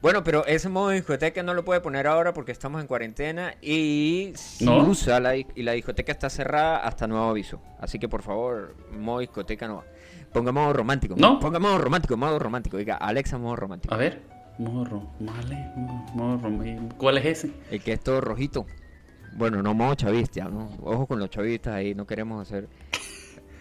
Bueno, 0.02 0.24
pero 0.24 0.44
ese 0.46 0.68
modo 0.68 0.88
de 0.88 0.96
discoteca 0.96 1.44
no 1.44 1.54
lo 1.54 1.64
puede 1.64 1.80
poner 1.80 2.08
ahora 2.08 2.32
porque 2.32 2.50
estamos 2.50 2.80
en 2.80 2.88
cuarentena 2.88 3.54
y 3.62 4.32
si 4.34 4.64
¿No? 4.64 4.78
usa 4.78 5.20
la, 5.20 5.36
y 5.36 5.46
la 5.56 5.72
discoteca 5.72 6.10
está 6.10 6.28
cerrada 6.30 6.78
hasta 6.78 7.06
nuevo 7.06 7.28
aviso. 7.28 7.60
Así 7.78 8.00
que 8.00 8.08
por 8.08 8.22
favor, 8.22 8.74
modo 8.90 9.20
discoteca 9.20 9.68
no 9.68 9.76
va. 9.76 9.84
Ponga 10.32 10.52
modo 10.52 10.72
romántico. 10.72 11.14
¿No? 11.16 11.38
Ponga 11.40 11.58
modo 11.58 11.78
romántico, 11.78 12.16
modo 12.16 12.38
romántico. 12.38 12.76
Diga, 12.76 12.96
Alexa, 12.96 13.38
modo 13.38 13.56
romántico. 13.56 13.94
A 13.94 13.96
ver. 13.96 14.22
Morro, 14.58 15.08
vale, 15.20 15.70
morro. 16.14 16.50
¿Cuál 16.96 17.18
es 17.18 17.26
ese? 17.26 17.52
El 17.70 17.80
que 17.80 17.92
es 17.92 18.00
todo 18.00 18.20
rojito. 18.20 18.66
Bueno, 19.36 19.62
no 19.62 19.72
modo 19.72 19.94
chavista, 19.94 20.48
¿no? 20.48 20.70
Ojo 20.82 21.06
con 21.06 21.20
los 21.20 21.30
chavistas 21.30 21.74
ahí, 21.74 21.94
no 21.94 22.06
queremos 22.06 22.42
hacer. 22.42 22.68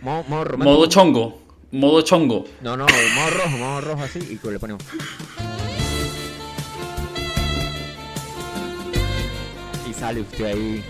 Modo, 0.02 0.24
modo 0.28 0.44
romántico. 0.44 0.76
Modo 0.76 0.88
chongo. 0.88 1.42
Modo 1.72 2.02
chongo. 2.02 2.46
No, 2.62 2.76
no, 2.76 2.86
modo 2.86 3.30
rojo, 3.30 3.58
modo 3.58 3.82
rojo 3.82 4.04
así 4.04 4.20
y 4.20 4.38
que 4.38 4.52
le 4.52 4.58
ponemos. 4.58 4.84
Y 9.88 9.94
sale 9.94 10.22
usted 10.22 10.46
ahí 10.46 10.84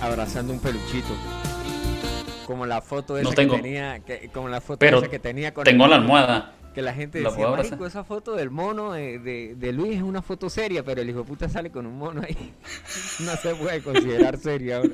abrazando 0.00 0.54
un 0.54 0.60
peluchito. 0.60 1.12
Como 2.46 2.66
la 2.66 2.80
foto 2.82 3.16
esa 3.18 3.28
No 3.28 3.34
tengo. 3.34 3.56
que 3.56 3.62
tenía, 3.62 4.00
que, 4.00 4.28
como 4.32 4.48
la 4.48 4.60
foto 4.60 4.78
Pero 4.78 4.98
esa 4.98 5.08
que 5.08 5.18
tenía 5.18 5.52
con 5.54 5.64
Tengo 5.64 5.84
el- 5.84 5.90
la 5.90 5.96
almohada. 5.96 6.54
Que 6.74 6.80
la 6.80 6.94
gente 6.94 7.20
¿La 7.20 7.28
decía, 7.30 7.46
abrazar? 7.46 7.72
marico, 7.72 7.86
esa 7.86 8.02
foto 8.02 8.34
del 8.34 8.50
mono 8.50 8.92
de, 8.92 9.18
de- 9.18 9.54
de 9.56 9.72
Luis 9.72 9.96
es 9.96 10.02
una 10.02 10.22
foto 10.22 10.48
seria, 10.48 10.82
pero 10.82 11.02
el 11.02 11.10
hijo 11.10 11.18
de 11.18 11.24
puta 11.24 11.48
sale 11.48 11.70
con 11.70 11.84
un 11.86 11.98
mono 11.98 12.22
ahí. 12.22 12.36
no 13.20 13.36
se 13.36 13.54
puede 13.54 13.82
considerar 13.82 14.38
seria 14.38 14.76
ahora. 14.78 14.88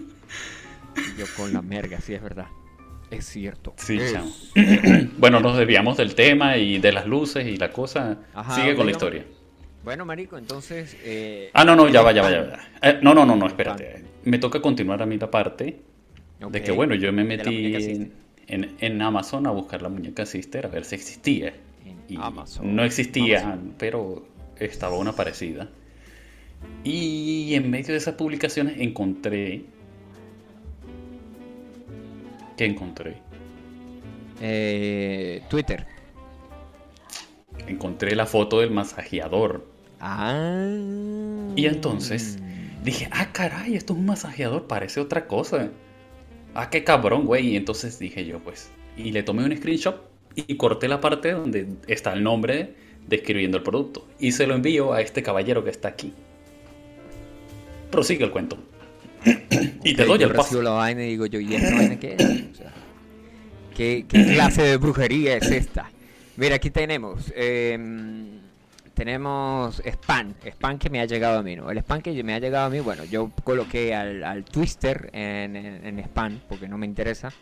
Yo 1.16 1.24
con 1.36 1.52
la 1.52 1.62
merga, 1.62 2.00
sí 2.00 2.14
es 2.14 2.22
verdad. 2.22 2.46
Es 3.10 3.26
cierto. 3.26 3.74
Sí, 3.76 3.96
Es- 3.98 4.12
chamo. 4.12 4.30
Bueno, 5.18 5.40
nos 5.40 5.56
desviamos 5.56 5.96
del 5.96 6.14
tema 6.14 6.56
y 6.56 6.78
de 6.78 6.92
las 6.92 7.06
luces 7.06 7.46
y 7.46 7.56
la 7.56 7.70
cosa. 7.70 8.18
Ajá, 8.34 8.56
Sigue 8.56 8.74
con 8.74 8.86
la 8.86 8.92
historia. 8.92 9.24
Bueno, 9.84 10.04
marico, 10.04 10.36
entonces... 10.36 10.96
eh, 11.04 11.50
Ah, 11.54 11.64
no, 11.64 11.74
no, 11.76 11.88
ya 11.88 12.02
va, 12.02 12.12
ya 12.12 12.22
va, 12.22 12.30
ya 12.30 12.40
va. 12.42 12.58
Eh, 12.82 12.98
no, 13.02 13.14
no, 13.14 13.24
no, 13.24 13.36
no, 13.36 13.46
espérate. 13.46 14.04
Me 14.24 14.38
toca 14.38 14.60
continuar 14.60 15.00
a 15.00 15.06
mí 15.06 15.16
la 15.16 15.30
parte 15.30 15.80
de 16.40 16.62
que, 16.62 16.72
bueno, 16.72 16.94
yo 16.94 17.12
me 17.12 17.24
metí 17.24 17.74
en, 18.46 18.76
en- 18.78 19.02
Amazon 19.02 19.46
a 19.46 19.50
buscar 19.50 19.82
la 19.82 19.88
muñeca 19.88 20.24
Sister 20.24 20.66
a 20.66 20.68
ver 20.68 20.84
si 20.84 20.94
existía. 20.94 21.52
Y 22.08 22.16
Amazon. 22.16 22.74
no 22.74 22.84
existía, 22.84 23.40
Amazon. 23.42 23.74
pero 23.78 24.26
estaba 24.58 24.96
una 24.96 25.12
parecida. 25.12 25.68
Y 26.84 27.54
en 27.54 27.70
medio 27.70 27.88
de 27.88 27.96
esas 27.96 28.14
publicaciones 28.14 28.80
encontré... 28.80 29.64
¿Qué 32.56 32.64
encontré? 32.64 33.16
Eh, 34.40 35.42
Twitter. 35.48 35.86
Encontré 37.66 38.16
la 38.16 38.26
foto 38.26 38.60
del 38.60 38.70
masajeador. 38.70 39.66
Ah. 40.00 40.66
Y 41.56 41.66
entonces 41.66 42.38
dije, 42.84 43.08
ah, 43.12 43.28
caray, 43.32 43.74
esto 43.74 43.92
es 43.92 43.98
un 43.98 44.06
masajeador, 44.06 44.66
parece 44.66 45.00
otra 45.00 45.26
cosa. 45.26 45.70
Ah, 46.54 46.70
qué 46.70 46.84
cabrón, 46.84 47.24
güey. 47.24 47.48
Y 47.48 47.56
entonces 47.56 47.98
dije 47.98 48.24
yo, 48.24 48.38
pues, 48.40 48.70
y 48.96 49.12
le 49.12 49.22
tomé 49.22 49.44
un 49.44 49.56
screenshot 49.56 50.08
y 50.34 50.56
corté 50.56 50.88
la 50.88 51.00
parte 51.00 51.32
donde 51.32 51.68
está 51.86 52.12
el 52.12 52.22
nombre 52.22 52.74
describiendo 53.06 53.56
el 53.56 53.62
producto. 53.62 54.06
Y 54.18 54.32
se 54.32 54.46
lo 54.46 54.54
envío 54.54 54.92
a 54.92 55.00
este 55.00 55.22
caballero 55.22 55.64
que 55.64 55.70
está 55.70 55.88
aquí. 55.88 56.12
Prosigue 57.90 58.24
el 58.24 58.30
cuento. 58.30 58.58
y 59.84 59.94
te 59.94 60.04
doy 60.04 60.22
el 60.22 60.32
paso. 60.32 60.62
la 60.62 60.70
vaina 60.70 61.04
y 61.04 61.10
digo 61.10 61.26
yo, 61.26 61.40
¿y 61.40 61.54
esta 61.54 61.74
vaina 61.74 61.98
qué 61.98 62.14
es? 62.18 62.24
O 62.24 62.54
sea, 62.54 62.72
¿qué, 63.76 64.04
qué 64.08 64.24
clase 64.26 64.62
de 64.62 64.76
brujería 64.76 65.36
es 65.36 65.50
esta? 65.50 65.90
Mira, 66.36 66.54
aquí 66.56 66.70
tenemos, 66.70 67.32
em, 67.34 68.38
tenemos 68.98 69.80
spam, 69.86 70.34
spam 70.44 70.76
que 70.76 70.90
me 70.90 71.00
ha 71.00 71.04
llegado 71.04 71.38
a 71.38 71.42
mí, 71.44 71.54
¿no? 71.54 71.70
El 71.70 71.78
spam 71.78 72.02
que 72.02 72.22
me 72.24 72.34
ha 72.34 72.40
llegado 72.40 72.66
a 72.66 72.70
mí, 72.70 72.80
bueno, 72.80 73.04
yo 73.04 73.30
coloqué 73.44 73.94
al, 73.94 74.24
al 74.24 74.44
twister 74.44 75.08
en, 75.12 75.54
en- 75.54 75.86
en 75.86 75.98
spam 76.00 76.40
porque 76.48 76.66
no 76.66 76.76
me 76.78 76.84
interesa. 76.86 77.32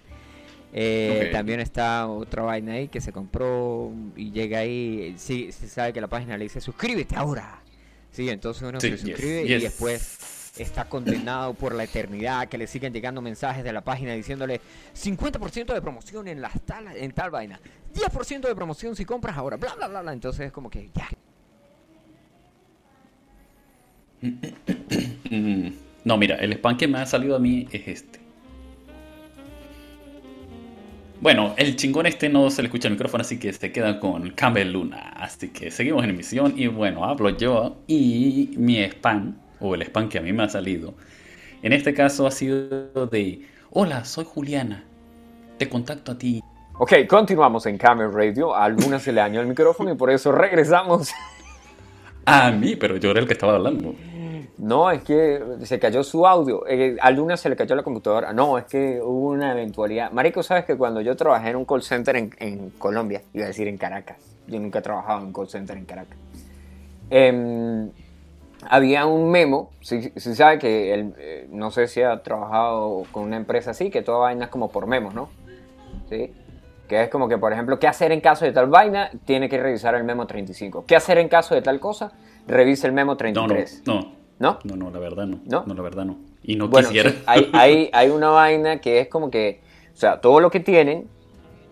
Eh. 0.74 1.30
También 1.32 1.60
está 1.60 2.06
otra 2.08 2.42
vaina 2.42 2.74
ahí 2.74 2.88
que 2.88 3.00
se 3.00 3.10
compró 3.10 3.90
y 4.16 4.32
llega 4.32 4.58
ahí, 4.58 5.14
sí, 5.16 5.50
se 5.50 5.66
sabe 5.68 5.94
que 5.94 6.00
la 6.02 6.08
página 6.08 6.36
le 6.36 6.44
dice 6.44 6.60
suscríbete 6.60 7.16
ahora. 7.16 7.62
Sí, 8.10 8.28
entonces 8.28 8.62
uno 8.62 8.78
Sí, 8.78 8.88
se 8.90 8.96
yes, 8.98 9.00
suscribe 9.00 9.42
y 9.44 9.58
después 9.60 10.52
está 10.58 10.84
condenado 10.84 11.54
por 11.54 11.74
la 11.74 11.84
eternidad, 11.84 12.48
que 12.48 12.58
le 12.58 12.66
siguen 12.66 12.92
llegando 12.92 13.22
mensajes 13.22 13.64
de 13.64 13.72
la 13.72 13.80
página 13.80 14.12
diciéndole 14.12 14.60
50% 14.94 15.72
de 15.72 15.80
promoción 15.80 16.28
en 16.28 16.42
las 16.42 16.60
tal, 16.66 16.94
en 16.94 17.12
tal 17.12 17.30
vaina, 17.30 17.58
10% 17.94 18.40
de 18.46 18.54
promoción 18.54 18.94
si 18.94 19.06
compras 19.06 19.38
ahora, 19.38 19.56
bla 19.56 19.74
bla 19.74 19.88
bla 19.88 20.02
bla. 20.02 20.12
Entonces 20.12 20.46
es 20.46 20.52
como 20.52 20.68
que 20.68 20.90
ya. 20.94 21.08
No, 26.04 26.16
mira, 26.16 26.36
el 26.36 26.52
spam 26.52 26.76
que 26.76 26.86
me 26.86 26.98
ha 26.98 27.06
salido 27.06 27.36
a 27.36 27.38
mí 27.38 27.66
es 27.72 27.88
este. 27.88 28.20
Bueno, 31.20 31.54
el 31.56 31.76
chingón 31.76 32.06
este 32.06 32.28
no 32.28 32.50
se 32.50 32.62
le 32.62 32.68
escucha 32.68 32.88
el 32.88 32.94
micrófono, 32.94 33.22
así 33.22 33.38
que 33.38 33.52
se 33.52 33.72
queda 33.72 33.98
con 33.98 34.30
Campbell 34.30 34.70
Luna. 34.70 35.14
Así 35.16 35.48
que 35.48 35.70
seguimos 35.70 36.04
en 36.04 36.10
emisión 36.10 36.54
y 36.56 36.66
bueno, 36.66 37.04
hablo 37.04 37.30
yo 37.30 37.78
y 37.86 38.54
mi 38.56 38.82
spam, 38.84 39.36
o 39.60 39.74
el 39.74 39.82
spam 39.82 40.08
que 40.08 40.18
a 40.18 40.22
mí 40.22 40.32
me 40.32 40.44
ha 40.44 40.48
salido, 40.48 40.94
en 41.62 41.72
este 41.72 41.94
caso 41.94 42.26
ha 42.26 42.30
sido 42.30 43.06
de, 43.06 43.46
hola, 43.70 44.04
soy 44.04 44.24
Juliana, 44.24 44.84
te 45.58 45.68
contacto 45.68 46.12
a 46.12 46.18
ti. 46.18 46.42
Ok, 46.78 46.92
continuamos 47.08 47.64
en 47.64 47.78
Camel 47.78 48.12
Radio. 48.12 48.54
A 48.54 48.68
se 49.00 49.10
le 49.10 49.22
dañó 49.22 49.40
el 49.40 49.46
micrófono 49.46 49.90
y 49.90 49.96
por 49.96 50.10
eso 50.10 50.30
regresamos. 50.30 51.10
A 52.28 52.50
mí, 52.50 52.74
pero 52.74 52.96
yo 52.96 53.12
era 53.12 53.20
el 53.20 53.26
que 53.26 53.34
estaba 53.34 53.54
hablando. 53.54 53.94
No, 54.58 54.90
es 54.90 55.02
que 55.04 55.40
se 55.62 55.78
cayó 55.78 56.02
su 56.02 56.26
audio. 56.26 56.66
Eh, 56.66 56.96
se 57.36 57.48
le 57.48 57.56
cayó 57.56 57.76
la 57.76 57.84
computadora. 57.84 58.32
No, 58.32 58.58
es 58.58 58.64
que 58.64 59.00
hubo 59.00 59.28
una 59.30 59.52
eventualidad. 59.52 60.10
Marico, 60.10 60.42
sabes 60.42 60.64
que 60.64 60.76
cuando 60.76 61.00
yo 61.00 61.14
trabajé 61.14 61.50
en 61.50 61.56
un 61.56 61.64
call 61.64 61.82
center 61.82 62.16
en, 62.16 62.70
Colombia, 62.78 63.22
iba 63.32 63.44
a 63.44 63.48
decir 63.48 63.68
en 63.68 63.78
Caracas. 63.78 64.16
Yo 64.48 64.58
nunca 64.58 64.80
he 64.80 64.82
trabajado 64.82 65.20
en 65.20 65.26
un 65.26 65.32
call 65.32 65.48
center 65.48 65.76
en 65.76 65.84
Caracas. 65.84 66.18
Em, 67.10 67.90
había 68.68 69.06
un 69.06 69.30
memo. 69.30 69.70
Si 69.82 70.10
sabe 70.18 70.58
que 70.58 70.94
el, 70.94 71.14
eh, 71.18 71.46
no 71.50 71.70
sé 71.70 71.86
si 71.86 72.02
ha 72.02 72.22
trabajado 72.24 73.04
con 73.12 73.22
una 73.22 73.36
empresa 73.36 73.70
así, 73.70 73.90
que 73.90 74.02
toda 74.02 74.18
vaina 74.18 74.46
es 74.46 74.50
como 74.50 74.70
por 74.70 74.88
memos, 74.88 75.14
¿no? 75.14 75.28
¿Sí? 76.08 76.32
Que 76.88 77.02
es 77.02 77.08
como 77.08 77.28
que, 77.28 77.36
por 77.38 77.52
ejemplo, 77.52 77.78
¿qué 77.78 77.88
hacer 77.88 78.12
en 78.12 78.20
caso 78.20 78.44
de 78.44 78.52
tal 78.52 78.66
vaina? 78.66 79.10
Tiene 79.24 79.48
que 79.48 79.58
revisar 79.58 79.94
el 79.94 80.04
memo 80.04 80.26
35. 80.26 80.84
¿Qué 80.86 80.94
hacer 80.96 81.18
en 81.18 81.28
caso 81.28 81.54
de 81.54 81.62
tal 81.62 81.80
cosa? 81.80 82.12
Revisa 82.46 82.86
el 82.86 82.92
memo 82.92 83.12
No, 83.12 83.14
no, 83.14 83.18
33. 83.48 83.82
no, 83.86 84.12
¿No? 84.38 84.58
no, 84.64 84.76
no, 84.76 84.90
la 84.90 84.98
verdad 85.00 85.26
no. 85.26 85.40
¿No? 85.46 85.64
No, 85.66 85.74
la 85.74 85.82
verdad 85.82 86.04
no. 86.04 86.18
Y 86.42 86.54
no 86.56 86.68
bueno, 86.68 86.88
quisiera. 86.88 87.10
sí, 87.10 87.16
hay, 87.26 87.50
hay, 87.52 87.90
hay 87.92 88.10
una 88.10 88.28
vaina 88.28 88.80
que 88.80 89.00
es 89.00 89.08
como 89.08 89.30
que, 89.30 89.60
o 89.92 89.96
sea, 89.96 90.20
todo 90.20 90.40
lo 90.40 90.50
que 90.50 90.60
tienen, 90.60 91.08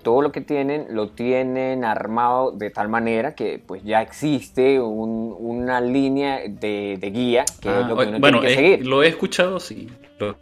todo 0.03 0.21
lo 0.21 0.33
que 0.33 0.41
tienen, 0.41 0.89
lo 0.91 1.11
tienen 1.11 1.85
armado 1.85 2.51
de 2.51 2.71
tal 2.71 2.89
manera 2.89 3.35
que 3.37 3.63
pues 3.65 3.85
ya 3.85 4.03
existe 4.03 4.81
un- 4.81 5.35
una 5.39 5.81
línea 5.81 6.41
de, 6.49 6.99
de 7.01 7.11
guía 7.11 7.45
que 7.61 7.69
es 7.71 7.75
Ah, 7.85 7.89
lo 7.89 7.97
que 7.97 8.07
uno 8.09 8.19
bueno, 8.19 8.41
tiene 8.41 8.41
que 8.41 8.53
eh, 8.53 8.57
seguir. 8.77 8.87
lo 8.87 9.03
he 9.05 9.09
escuchado, 9.09 9.61
sí. 9.61 9.89
Lo 10.19 10.31
he 10.31 10.35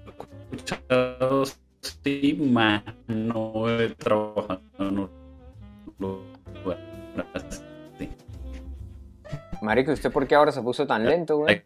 escuchado, 0.56 1.44
sí, 1.82 2.34
más 2.50 2.82
no 3.06 3.68
he 3.68 3.90
trabajado 3.90 4.60
en 4.78 4.98
un 4.98 5.10
lugar. 5.98 6.78
Marico, 9.60 9.90
¿y 9.90 9.94
usted 9.94 10.10
por 10.10 10.26
qué 10.26 10.34
ahora 10.34 10.52
se 10.52 10.62
puso 10.62 10.86
tan 10.86 11.04
lento, 11.04 11.36
güey? 11.38 11.62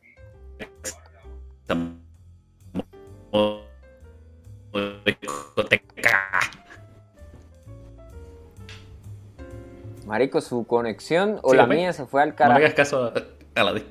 Marico, 10.06 10.40
su 10.40 10.66
conexión 10.66 11.40
o 11.42 11.50
Sí, 11.50 11.56
la 11.56 11.66
mía 11.66 11.92
se 11.92 12.06
fue 12.06 12.23
al 12.23 12.30
No 12.30 12.37
carajo. 12.37 12.58
hagas 12.58 12.75
caso 12.75 13.04
a, 13.04 13.61
a 13.61 13.64
la 13.64 13.73
de. 13.73 13.85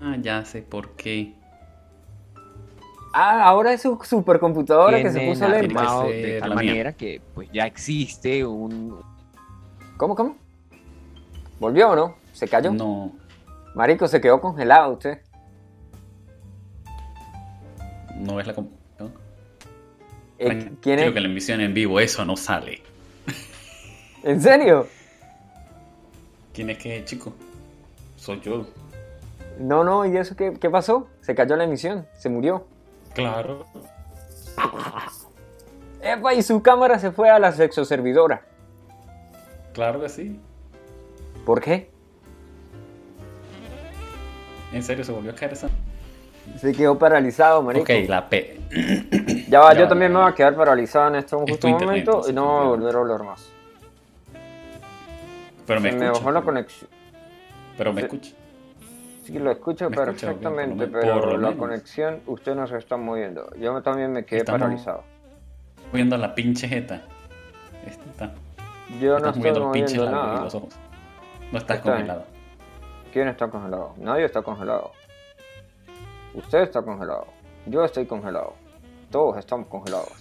Ah, 0.00 0.16
ya 0.20 0.44
sé 0.44 0.62
por 0.62 0.90
qué. 0.92 1.34
Ah, 3.12 3.42
ahora 3.44 3.72
es 3.72 3.82
su 3.82 3.98
supercomputadora 4.02 5.02
que 5.02 5.10
se 5.10 5.20
puso 5.26 5.48
lenta. 5.48 6.04
que 6.06 6.12
de 6.26 6.40
tal 6.40 6.54
manera 6.54 6.92
que 6.92 7.20
pues 7.34 7.48
ya 7.52 7.66
existe 7.66 8.44
un 8.46 9.00
¿Cómo, 9.96 10.14
cómo? 10.14 10.36
¿Volvió 11.58 11.90
o 11.90 11.96
no? 11.96 12.14
¿Se 12.32 12.46
cayó? 12.48 12.72
No, 12.72 13.12
Marico, 13.74 14.06
se 14.08 14.20
quedó 14.20 14.40
congelado 14.40 14.92
usted. 14.92 15.20
no 18.16 18.38
es 18.40 18.46
la. 18.46 18.54
com- 18.54 18.68
¿no? 18.98 19.10
Eh, 20.38 20.72
¿Quién 20.80 20.98
es? 20.98 21.10
que 21.10 21.16
en 21.18 21.22
la 21.22 21.28
emisión 21.28 21.60
en 21.60 21.74
vivo 21.74 22.00
eso 22.00 22.24
no 22.24 22.36
sale. 22.36 22.82
¿En 24.22 24.40
serio? 24.40 24.86
¿Quién 26.52 26.70
es 26.70 26.78
que, 26.78 27.04
chico? 27.04 27.32
Soy 28.16 28.40
yo. 28.40 28.66
No, 29.58 29.84
no, 29.84 30.04
¿y 30.06 30.16
eso 30.16 30.36
qué, 30.36 30.54
qué 30.60 30.68
pasó? 30.70 31.08
Se 31.20 31.34
cayó 31.34 31.56
la 31.56 31.64
emisión, 31.64 32.06
se 32.18 32.28
murió. 32.28 32.66
Claro. 33.14 33.66
Epa, 36.02 36.34
y 36.34 36.42
su 36.42 36.62
cámara 36.62 36.98
se 36.98 37.12
fue 37.12 37.28
a 37.28 37.38
la 37.38 37.52
sexoservidora. 37.52 38.42
Claro 39.72 40.00
que 40.00 40.08
sí. 40.08 40.40
¿Por 41.44 41.60
qué? 41.60 41.90
En 44.72 44.82
serio, 44.82 45.04
se 45.04 45.12
volvió 45.12 45.32
a 45.32 45.34
caer 45.34 45.52
esa. 45.52 45.68
Se 46.58 46.72
quedó 46.72 46.98
paralizado, 46.98 47.62
marico. 47.62 47.82
Ok, 47.82 48.08
la 48.08 48.28
P. 48.28 48.60
Ya 49.48 49.60
va, 49.60 49.72
Ya 49.72 49.80
yo 49.80 49.84
va, 49.84 49.88
también 49.88 50.12
ya 50.12 50.18
me 50.18 50.24
voy 50.24 50.32
a 50.32 50.34
quedar 50.34 50.54
paralizado 50.56 51.08
en 51.08 51.16
este 51.16 51.36
Es 51.36 51.42
justo 51.42 51.68
internet, 51.68 52.06
momento 52.06 52.30
y 52.30 52.32
no 52.32 52.46
voy 52.46 52.64
a 52.64 52.68
volver 52.68 52.94
a 52.94 52.98
hablar 52.98 53.22
más. 53.24 53.50
Pero 55.66 55.80
me 55.80 55.90
Se 55.90 55.96
me 55.96 56.10
bajó 56.10 56.30
la 56.30 56.42
conexión. 56.42 56.90
Pero 57.76 57.92
me 57.92 58.02
escucha. 58.02 58.32
Sí, 59.24 59.38
lo 59.38 59.50
escucho 59.50 59.90
Me 59.90 59.96
perfectamente, 59.96 60.86
por 60.86 60.92
por 60.92 61.00
pero 61.00 61.20
lo 61.26 61.32
la 61.32 61.48
menos. 61.50 61.54
conexión 61.56 62.20
usted 62.26 62.54
no 62.54 62.66
se 62.66 62.78
está 62.78 62.96
moviendo. 62.96 63.48
Yo 63.56 63.80
también 63.82 64.12
me 64.12 64.24
quedé 64.24 64.40
Estamos- 64.40 64.60
paralizado. 64.62 65.04
Viendo 65.92 66.16
la 66.16 66.34
pinche 66.34 66.68
jeta. 66.68 67.02
Está. 67.86 68.32
Yo 69.00 69.18
no 69.18 69.28
estoy 69.28 69.40
moviendo 69.42 69.60
moviendo 69.66 70.10
nada. 70.10 70.44
los 70.44 70.54
ojos. 70.54 70.74
No 71.52 71.58
estás 71.58 71.78
Está 71.78 71.90
bien. 71.94 72.06
congelado. 72.06 72.24
¿Quién 73.12 73.28
está 73.28 73.48
congelado? 73.48 73.94
Nadie 73.98 74.24
está 74.24 74.42
congelado. 74.42 74.92
Usted 76.34 76.58
está 76.62 76.82
congelado. 76.82 77.26
Yo 77.66 77.84
estoy 77.84 78.06
congelado. 78.06 78.54
Todos 79.10 79.36
estamos 79.38 79.66
congelados. 79.68 80.12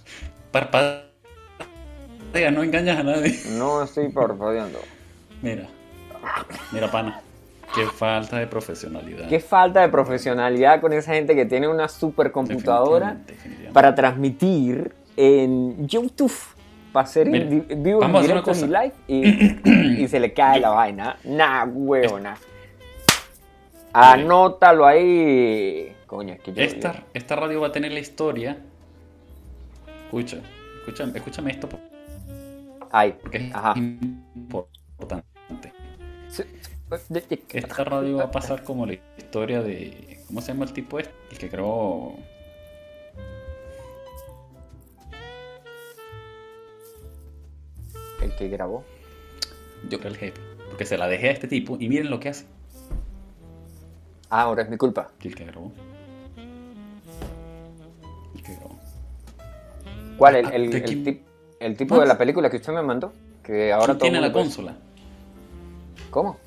Parpadea, 0.51 1.03
no 2.51 2.63
engañas 2.63 2.97
a 2.99 3.03
nadie. 3.03 3.39
No 3.51 3.83
estoy 3.83 4.09
parpadeando. 4.09 4.79
Mira. 5.41 5.67
Mira, 6.71 6.89
pana. 6.91 7.21
Qué 7.79 7.85
falta 7.87 8.37
de 8.37 8.47
profesionalidad. 8.47 9.27
Qué 9.29 9.39
falta 9.39 9.81
de 9.81 9.89
profesionalidad 9.89 10.81
con 10.81 10.93
esa 10.93 11.13
gente 11.13 11.35
que 11.35 11.45
tiene 11.45 11.67
una 11.67 11.87
supercomputadora 11.87 13.15
Definitivamente, 13.15 13.33
definitivamente. 13.33 13.73
para 13.73 13.95
transmitir 13.95 14.95
en 15.15 15.87
YouTube. 15.87 16.33
Para 16.91 17.03
hacer 17.03 17.27
en 17.27 17.31
Mira, 17.31 17.45
di- 17.45 17.75
vivo 17.75 18.01
en 18.03 18.11
vamos 18.11 18.21
a 18.21 18.23
hacer 18.23 18.31
una 18.31 18.41
directo 18.41 18.65
en 18.65 18.71
live 18.71 18.93
y, 19.67 20.01
y 20.03 20.07
se 20.07 20.19
le 20.19 20.33
cae 20.33 20.59
la 20.59 20.69
vaina. 20.69 21.17
Nah, 21.23 21.65
huevona. 21.65 22.35
Anótalo 23.93 24.85
ahí. 24.85 25.95
Coño, 26.05 26.33
es 26.33 26.39
que 26.41 26.53
yo. 26.53 26.61
Esta, 26.61 27.03
esta 27.13 27.35
radio 27.35 27.61
va 27.61 27.67
a 27.67 27.71
tener 27.71 27.91
la 27.91 27.99
historia. 27.99 28.57
Escucha, 30.05 30.37
escúchame, 30.79 31.17
escúchame 31.17 31.51
esto 31.51 31.69
Ay, 32.91 33.13
porque 33.21 33.37
es 33.37 33.53
importante. 34.35 35.71
Sí. 36.97 37.43
Esta 37.53 37.83
radio 37.83 38.17
va 38.17 38.23
a 38.25 38.31
pasar 38.31 38.63
como 38.63 38.85
la 38.85 38.93
historia 39.17 39.61
de. 39.61 40.19
¿Cómo 40.27 40.41
se 40.41 40.53
llama 40.53 40.65
el 40.65 40.73
tipo 40.73 40.97
este? 40.97 41.13
El 41.31 41.37
que 41.37 41.49
creó. 41.49 42.15
El 48.21 48.35
que 48.35 48.49
grabó. 48.49 48.83
Yo 49.89 49.99
creo 49.99 50.11
el 50.11 50.17
jefe. 50.17 50.41
Porque 50.67 50.85
se 50.85 50.97
la 50.97 51.07
dejé 51.07 51.29
a 51.29 51.31
este 51.31 51.47
tipo 51.47 51.77
y 51.79 51.87
miren 51.87 52.09
lo 52.09 52.19
que 52.19 52.29
hace. 52.29 52.45
Ah, 54.31 54.41
ahora 54.41 54.63
es 54.63 54.69
mi 54.69 54.77
culpa. 54.77 55.11
¿Y 55.21 55.27
el 55.27 55.35
que 55.35 55.45
grabó? 55.45 55.71
El 58.35 58.43
que 58.43 58.55
grabó. 58.55 58.79
¿Cuál? 60.17 60.35
El, 60.35 60.45
Ah, 61.61 61.65
el, 61.65 61.77
tipo 61.77 61.99
de 61.99 62.07
la 62.07 62.17
película 62.17 62.49
que 62.49 62.57
usted 62.57 62.73
me 62.73 62.81
mandó? 62.81 63.13
Que 63.43 63.71
ahora 63.73 63.85
¿Quién 63.85 63.97
todo 63.97 64.09
tiene 64.09 64.21
la 64.21 64.31
consola? 64.31 64.75
¿Cómo? 66.09 66.37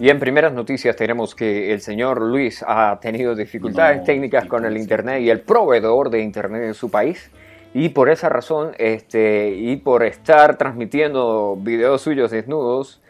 Y 0.00 0.08
en 0.08 0.18
primeras 0.18 0.54
noticias 0.54 0.96
tenemos 0.96 1.34
que 1.34 1.74
el 1.74 1.82
señor 1.82 2.22
Luis 2.22 2.64
ha 2.66 2.98
tenido 3.02 3.34
dificultades 3.34 3.98
No, 3.98 4.04
técnicas 4.04 4.46
con 4.46 4.64
el 4.64 4.78
internet 4.78 5.20
y 5.20 5.28
el 5.28 5.40
proveedor 5.40 6.08
de 6.08 6.22
internet 6.22 6.62
en 6.62 6.72
su 6.72 6.90
país. 6.90 7.30
Y 7.74 7.90
por 7.90 8.08
esa 8.08 8.30
razón, 8.30 8.72
este, 8.78 9.50
y 9.50 9.76
por 9.76 10.02
estar 10.02 10.56
transmitiendo 10.56 11.54
videos 11.60 12.00
suyos 12.00 12.30
desnudos 12.30 13.02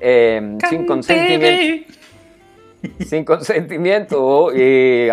eh, 0.00 0.58
sin 0.68 0.86
consentimiento, 0.86 1.94
sin 3.06 3.24
consentimiento 3.24 4.54
y, 4.54 5.08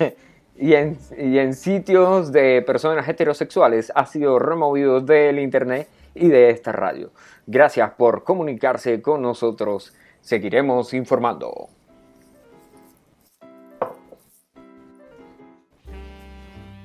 y, 0.58 0.74
en, 0.74 0.98
y 1.16 1.38
en 1.38 1.54
sitios 1.54 2.32
de 2.32 2.60
personas 2.60 3.08
heterosexuales 3.08 3.90
ha 3.94 4.04
sido 4.04 4.38
removido 4.38 5.00
del 5.00 5.38
internet 5.38 5.88
y 6.14 6.28
de 6.28 6.50
esta 6.50 6.70
radio. 6.70 7.12
Gracias 7.46 7.92
por 7.92 8.24
comunicarse 8.24 9.00
con 9.00 9.22
nosotros. 9.22 9.94
Seguiremos 10.30 10.92
informando. 10.92 11.68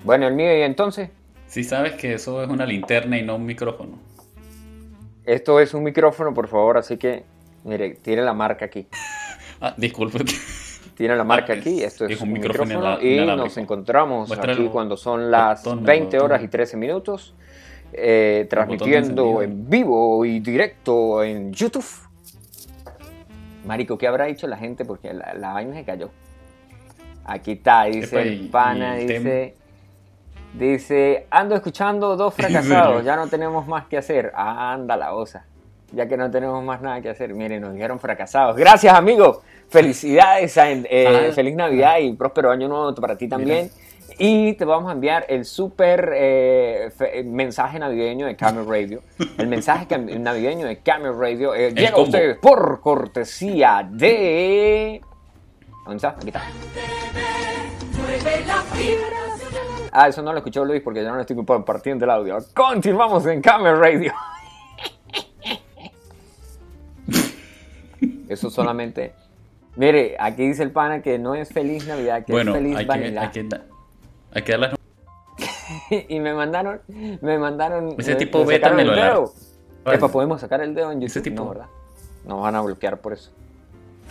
Bueno, 0.04 0.28
el 0.28 0.36
mío 0.36 0.56
y 0.56 0.62
entonces, 0.62 1.10
Si 1.48 1.64
sabes 1.64 1.94
que 1.94 2.14
eso 2.14 2.44
es 2.44 2.50
una 2.50 2.68
linterna 2.68 3.18
y 3.18 3.24
no 3.24 3.36
un 3.38 3.46
micrófono. 3.48 3.98
esto 5.26 5.60
es 5.60 5.74
un 5.74 5.82
micrófono, 5.82 6.36
por 6.36 6.48
favor, 6.50 6.78
así 6.78 6.98
que, 6.98 7.24
mire, 7.64 7.96
tiene 7.96 8.22
la 8.22 8.34
marca 8.36 8.66
aquí. 8.66 8.86
Ah, 9.64 9.76
disculpe. 9.78 10.18
Tiene 10.96 11.16
la 11.16 11.24
marca 11.24 11.54
aquí, 11.54 11.82
es- 11.84 11.94
esto 11.94 12.06
es, 12.06 12.12
es 12.14 12.22
un 12.22 12.34
micrófono, 12.34 13.00
y 13.00 13.24
nos 13.26 13.58
encontramos 13.58 14.32
aquí 14.32 14.68
cuando 14.72 14.98
son 14.98 15.30
las 15.32 15.64
Botón, 15.64 15.84
20 15.84 16.18
botón. 16.18 16.32
horas 16.32 16.44
y 16.44 16.48
13 16.48 16.78
minutos, 16.78 17.36
eh, 17.94 18.48
transmitiendo 18.50 19.42
en 19.44 19.70
vivo 19.70 20.26
y 20.26 20.40
directo 20.40 21.24
en 21.24 21.54
YouTube. 21.54 21.86
Marico, 23.66 23.98
¿qué 23.98 24.08
habrá 24.08 24.26
dicho 24.26 24.48
la 24.48 24.58
gente? 24.58 24.86
Porque 24.86 25.14
la, 25.14 25.34
la 25.36 25.54
vaina 25.54 25.76
se 25.76 25.84
cayó. 25.84 26.10
Aquí 27.26 27.52
está, 27.54 27.84
dice 27.86 28.16
Epa, 28.16 28.22
el 28.22 28.50
pana, 28.50 28.98
el 28.98 29.08
dice... 29.08 29.56
Dice, 30.54 31.28
ando 31.30 31.56
escuchando 31.56 32.18
dos 32.18 32.34
¿En 32.38 32.46
fracasados, 32.46 33.06
ya 33.06 33.16
no 33.16 33.28
tenemos 33.28 33.68
más 33.68 33.86
que 33.86 33.98
hacer. 33.98 34.34
Anda 34.36 34.98
la 34.98 35.14
osa. 35.14 35.46
Ya 35.94 36.08
que 36.08 36.18
no 36.18 36.30
tenemos 36.32 36.64
más 36.64 36.82
nada 36.82 37.02
que 37.02 37.10
hacer. 37.10 37.34
Miren, 37.34 37.62
nos 37.62 37.74
dijeron 37.74 38.00
fracasados. 38.00 38.56
Gracias, 38.58 38.94
amigo. 38.94 39.42
Felicidades, 39.70 40.58
a- 40.58 40.70
eh, 40.72 41.28
Ah. 41.30 41.34
feliz 41.34 41.56
Navidad 41.56 42.00
y 42.00 42.14
próspero 42.14 42.52
año 42.52 42.68
nuevo 42.68 42.94
para 42.96 43.16
ti 43.18 43.28
también. 43.28 43.70
Y 44.18 44.54
te 44.54 44.66
vamos 44.66 44.90
a 44.90 44.94
enviar 44.94 45.26
el 45.30 45.46
súper 45.46 46.12
eh, 46.16 46.92
mensaje 47.26 47.80
navideño 47.80 48.26
de 48.28 48.36
Camel 48.36 48.66
Radio. 48.68 49.02
El 49.38 49.48
mensaje 49.48 49.88
navideño 50.20 50.68
de 50.68 50.78
Camel 50.80 51.18
Radio 51.18 51.56
eh, 51.56 51.74
llega 51.74 51.92
a 51.92 52.00
ustedes 52.02 52.38
por 52.38 52.82
cortesía 52.82 53.88
de... 53.90 55.02
¿Dónde 55.86 55.96
está? 55.98 56.10
Aquí 56.10 56.28
está. 56.28 56.42
Ah, 59.92 60.08
eso 60.08 60.22
no 60.22 60.32
lo 60.32 60.38
escuchó 60.38 60.64
Luis 60.64 60.82
porque 60.82 61.02
yo 61.04 61.10
no 61.10 61.16
lo 61.16 61.22
estoy 61.22 61.36
compartiendo 61.44 62.06
el 62.06 62.12
audio. 62.12 62.38
Continuamos 62.54 63.26
en 63.26 63.42
Camel 63.42 63.78
Radio. 63.78 64.14
Eso 68.30 68.50
solamente. 68.50 69.14
Mire, 69.76 70.16
aquí 70.20 70.48
dice 70.48 70.64
el 70.64 70.72
pana 70.72 71.02
que 71.02 71.20
no 71.20 71.36
es 71.36 71.50
feliz 71.50 71.86
Navidad, 71.88 72.24
que 72.26 72.32
Bueno, 72.32 72.52
es 72.52 72.58
feliz 72.58 72.78
hay 72.78 72.86
que, 72.86 72.88
vanilla. 72.88 73.22
hay, 73.24 73.30
que, 73.30 73.44
da- 73.44 73.66
hay 74.34 74.42
que 74.44 74.52
dar 74.52 74.60
las 74.62 74.76
y 76.10 76.20
me 76.20 76.34
mandaron, 76.34 76.82
me 77.22 77.38
mandaron. 77.38 77.96
Ese 77.98 78.12
me- 78.12 78.18
tipo 78.18 78.46
me 78.46 78.60
la- 78.60 78.96
dedo. 79.08 79.34
Vale. 79.84 79.98
Epa, 79.98 80.08
podemos 80.10 80.40
sacar 80.42 80.62
el 80.62 80.76
dedo 80.76 80.92
en 80.92 81.00
YouTube. 81.02 81.08
Ese 81.08 81.22
tipo- 81.22 81.44
No, 81.44 81.50
¿verdad? 81.50 81.66
Nos 82.26 82.42
van 82.42 82.56
a 82.56 82.62
bloquear 82.62 83.00
por 83.02 83.14
eso. 83.14 83.32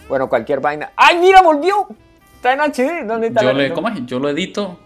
Bueno, 0.09 0.29
cualquier 0.29 0.61
vaina. 0.61 0.91
¡Ay, 0.97 1.19
mira, 1.19 1.43
volvió! 1.43 1.87
Está 2.37 2.55
en 2.55 2.61
HD. 2.61 3.07
¿Dónde 3.07 3.29
está 3.29 3.43
Yo 3.43 3.53
la- 3.53 3.59
le, 3.63 3.73
¿cómo 3.73 3.89
es? 3.89 4.05
Yo 4.07 4.19
lo 4.19 4.29
edito. 4.31 4.79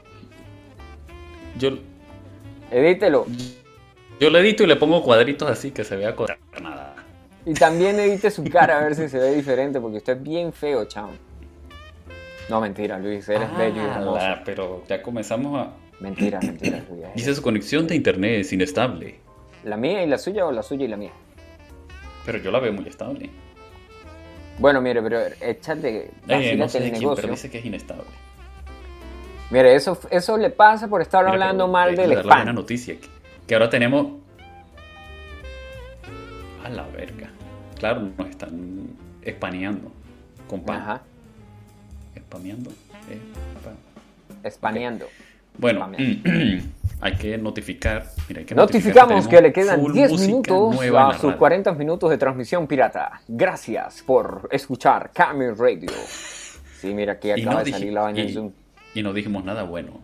Yo, 1.58 1.70
Edítelo. 2.70 3.26
yo 4.18 4.30
lo 4.30 4.38
edito 4.38 4.64
y 4.64 4.66
le 4.66 4.76
pongo 4.76 5.02
cuadritos 5.02 5.48
así 5.48 5.70
que 5.70 5.84
se 5.84 5.96
vea 5.96 6.14
con 6.16 6.26
nada. 6.60 6.96
Y 7.46 7.54
también 7.54 7.98
edite 8.00 8.30
su 8.30 8.42
cara 8.44 8.78
a 8.78 8.82
ver 8.82 8.94
si 8.96 9.08
se 9.08 9.18
ve 9.18 9.34
diferente, 9.34 9.80
porque 9.80 9.98
usted 9.98 10.16
es 10.16 10.22
bien 10.22 10.52
feo, 10.52 10.84
chao. 10.86 11.10
No, 12.48 12.60
mentira, 12.60 12.98
Luis, 12.98 13.28
eres 13.28 13.48
bello 13.56 13.82
y 13.82 13.86
hermoso. 13.86 14.18
Ah, 14.20 14.42
pero 14.44 14.84
ya 14.88 15.02
comenzamos 15.02 15.58
a. 15.66 15.72
Mentira, 16.00 16.40
mentira, 16.40 16.82
Luis. 16.90 17.04
Dice 17.14 17.34
su 17.34 17.42
conexión 17.42 17.86
de 17.86 17.94
internet 17.96 18.40
es 18.40 18.52
inestable. 18.52 19.18
¿La 19.64 19.76
mía 19.76 20.02
y 20.02 20.06
la 20.06 20.18
suya 20.18 20.44
o 20.46 20.52
la 20.52 20.62
suya 20.62 20.84
y 20.84 20.88
la 20.88 20.96
mía? 20.96 21.12
Pero 22.26 22.38
yo 22.38 22.50
la 22.50 22.58
veo 22.60 22.72
muy 22.72 22.86
estable. 22.86 23.30
Bueno, 24.58 24.80
mire, 24.80 25.02
pero 25.02 25.18
échate, 25.40 26.10
Eh, 26.28 26.54
no 26.56 26.64
vacílate 26.64 26.68
sé 26.68 26.78
el 26.78 26.84
de 26.84 26.98
quién, 26.98 27.14
pero 27.16 27.28
dice 27.28 27.50
que 27.50 27.58
es 27.58 27.64
inestable. 27.64 28.04
Mire, 29.50 29.74
eso, 29.74 29.98
eso 30.10 30.36
le 30.36 30.50
pasa 30.50 30.88
por 30.88 31.00
estar 31.02 31.22
Mira, 31.24 31.32
hablando 31.32 31.64
pero 31.64 31.72
mal 31.72 31.96
del 31.96 32.12
spam. 32.18 32.54
noticia. 32.54 32.94
Que, 32.96 33.08
que 33.46 33.54
ahora 33.54 33.68
tenemos. 33.70 34.06
A 36.64 36.68
la 36.68 36.86
verga. 36.88 37.30
Claro, 37.78 38.08
nos 38.16 38.28
están 38.28 38.88
espaneando. 39.22 39.90
Con 40.48 40.62
pan. 40.62 40.80
Ajá, 40.80 41.02
Spameando. 42.20 42.70
eh, 43.10 43.18
pa- 43.62 44.48
espaneando. 44.48 45.06
Bueno, 45.58 45.80
Spameando. 45.80 46.30
hay 47.00 47.14
que 47.14 47.38
notificar. 47.38 48.06
Mira, 48.28 48.40
hay 48.40 48.46
que 48.46 48.54
Notificamos 48.54 49.28
que 49.28 49.40
le 49.40 49.52
quedan 49.52 49.80
full 49.80 49.92
10 49.92 50.10
música 50.10 50.26
minutos 50.28 50.74
a 50.80 51.12
sus 51.14 51.22
radio. 51.22 51.38
40 51.38 51.72
minutos 51.74 52.10
de 52.10 52.18
transmisión 52.18 52.66
pirata. 52.66 53.20
Gracias 53.28 54.02
por 54.02 54.48
escuchar 54.50 55.10
Camel 55.12 55.56
Radio. 55.56 55.90
Sí, 56.80 56.92
mira, 56.94 57.14
aquí 57.14 57.30
acaba 57.30 57.58
no 57.60 57.64
de 57.64 57.70
salir 57.70 57.92
la 57.92 58.02
vaina 58.02 58.20
en 58.20 58.28
y- 58.28 58.32
Zoom. 58.32 58.52
Y 58.94 59.02
no 59.02 59.12
dijimos 59.12 59.44
nada 59.44 59.62
bueno. 59.64 60.00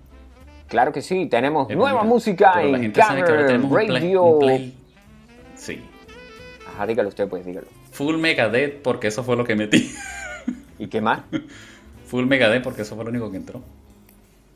Claro 0.69 0.93
que 0.93 1.03
sí, 1.03 1.27
tenemos 1.27 1.69
Eh, 1.71 1.75
nueva 1.77 2.03
mira, 2.03 2.05
música 2.05 2.63
en 2.63 2.93
Camel 2.93 3.25
tenemos 3.25 3.65
un 3.71 3.77
play- 3.77 3.89
Radio. 3.89 4.23
un 4.23 4.39
play- 4.39 4.75
Sí. 5.57 5.81
Ajá, 6.69 6.87
dígalo 6.87 7.09
usted, 7.09 7.29
pues, 7.29 7.45
dígalo. 7.45 7.67
Full 7.91 8.17
Megadeth 8.19 8.81
porque 8.83 9.09
eso 9.09 9.23
fue 9.25 9.37
lo 9.37 9.45
que 9.45 9.57
metí. 9.57 9.93
¿Y 10.79 10.87
qué 10.87 11.01
más? 11.01 11.21
Full 12.11 12.27
Megadeth 12.27 12.63
porque 12.65 12.83
eso 12.83 12.97
fue 12.97 13.05
lo 13.05 13.11
único 13.11 13.31
que 13.31 13.37
entró. 13.37 13.63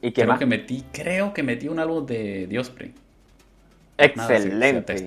¿Y 0.02 0.08
qué 0.10 0.22
Creo 0.22 0.28
más? 0.28 0.38
que 0.38 0.46
metí, 0.46 0.84
creo 0.92 1.32
que 1.32 1.42
metí 1.42 1.68
un 1.68 1.78
álbum 1.78 2.04
de 2.04 2.46
Diospring. 2.48 2.92
Nada, 4.16 4.28
se- 4.28 4.38
se 4.38 4.46
Excelente. 4.48 5.06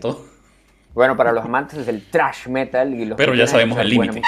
Bueno, 0.94 1.16
para 1.18 1.32
los 1.34 1.44
amantes 1.46 1.86
del 1.86 2.10
trash 2.10 2.48
metal 2.48 2.94
y 2.94 3.06
los 3.06 3.18
Pero 3.18 3.36
ya 3.36 3.46
sabemos 3.48 3.78
el 3.80 3.90
límite. 3.90 4.22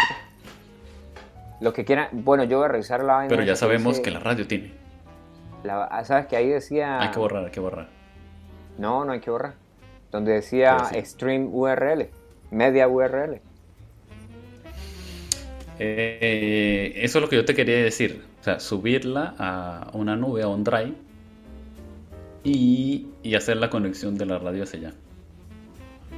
Los 1.62 1.74
que 1.74 1.84
quieran, 1.86 2.10
bueno, 2.12 2.44
yo 2.44 2.58
voy 2.58 2.66
a 2.66 2.70
revisar 2.70 3.04
la 3.04 3.14
vaina. 3.16 3.30
Pero 3.30 3.44
ya 3.44 3.56
sabemos 3.56 3.94
dice- 3.96 4.02
que 4.04 4.12
la 4.12 4.20
radio 4.20 4.46
tiene. 4.48 4.72
la- 5.64 5.86
ah, 5.86 6.04
¿Sabes 6.06 6.28
que 6.28 6.36
ahí 6.38 6.48
decía? 6.50 7.00
Hay 7.02 7.10
que 7.12 7.20
borrar, 7.20 7.46
hay 7.46 7.52
que 7.52 7.60
borrar. 7.60 7.88
No, 8.78 9.04
no 9.06 9.14
hay 9.14 9.20
que 9.22 9.32
borrar. 9.32 9.54
Donde 10.12 10.34
decía 10.34 10.78
sí. 10.92 11.02
stream 11.06 11.50
URL, 11.54 12.10
media 12.52 12.88
URL. 12.88 13.42
Eh, 15.80 16.92
eso 16.98 17.18
es 17.20 17.22
lo 17.22 17.30
que 17.30 17.38
yo 17.38 17.46
te 17.46 17.56
quería 17.56 17.78
decir. 17.78 18.24
O 18.42 18.44
sea, 18.44 18.60
subirla 18.60 19.34
a 19.38 19.90
una 19.94 20.16
nube, 20.16 20.44
a 20.44 20.48
un 20.48 20.64
drive 20.64 20.94
y, 22.44 23.08
y 23.24 23.36
hacer 23.36 23.58
la 23.58 23.70
conexión 23.70 24.18
de 24.18 24.26
la 24.26 24.38
radio 24.40 24.64
hacia 24.64 24.80
allá. 24.80 24.94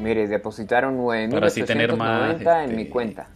Mire, 0.01 0.27
depositaron 0.27 0.97
Para 1.31 1.47
así 1.47 1.63
tener 1.63 1.95
más, 1.95 2.39
9.890 2.41 2.63
en 2.63 2.75
mi 2.75 2.81
este- 2.83 2.91
cuenta. 2.91 3.27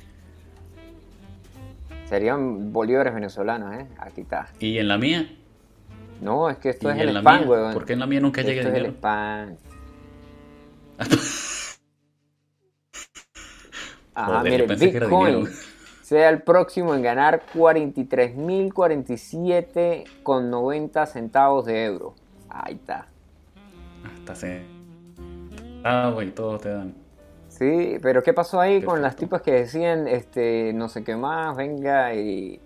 Serían 2.09 2.71
bolívares 2.71 3.13
venezolanos, 3.13 3.73
¿eh? 3.75 3.87
Aquí 3.97 4.21
está. 4.21 4.47
¿Y 4.59 4.77
en 4.77 4.87
la 4.87 4.97
mía? 4.97 5.27
No, 6.21 6.49
es 6.49 6.57
que 6.57 6.69
esto 6.69 6.89
¿Y 6.89 6.93
es 6.93 6.99
el 6.99 7.13
la 7.13 7.19
spam, 7.19 7.49
weón. 7.49 7.73
¿Por 7.73 7.85
qué 7.85 7.93
en 7.93 7.99
la 7.99 8.05
mía 8.05 8.19
nunca 8.19 8.41
llega 8.41 8.61
Esto 8.61 8.69
es 8.69 8.75
el 8.75 8.83
dinero? 8.83 8.93
spam. 8.97 9.55
Ajá, 14.13 14.37
Joder, 14.39 14.51
mire, 14.51 14.63
pensé 14.67 14.91
que 14.91 14.97
era 14.97 15.07
Bitcoin 15.07 15.35
dinero. 15.35 15.51
Sea 16.05 16.29
el 16.29 16.43
próximo 16.43 16.93
en 16.93 17.01
ganar 17.01 17.41
43.047 17.55 20.03
con 20.21 20.51
90 20.51 21.03
centavos 21.07 21.65
de 21.65 21.85
euro. 21.85 22.13
Ahí 22.47 22.75
está. 22.75 23.07
Hasta 24.03 24.35
se... 24.35 24.61
Ah, 25.83 26.11
güey, 26.13 26.29
todos 26.29 26.61
te 26.61 26.69
dan. 26.69 26.93
Sí, 27.47 27.97
pero 28.03 28.21
¿qué 28.21 28.33
pasó 28.33 28.61
ahí 28.61 28.83
con 28.83 29.01
las 29.01 29.15
tipas 29.15 29.41
que 29.41 29.53
decían, 29.53 30.07
este, 30.07 30.73
no 30.73 30.89
sé 30.89 31.03
qué 31.03 31.15
más, 31.15 31.57
venga 31.57 32.13
y 32.13 32.61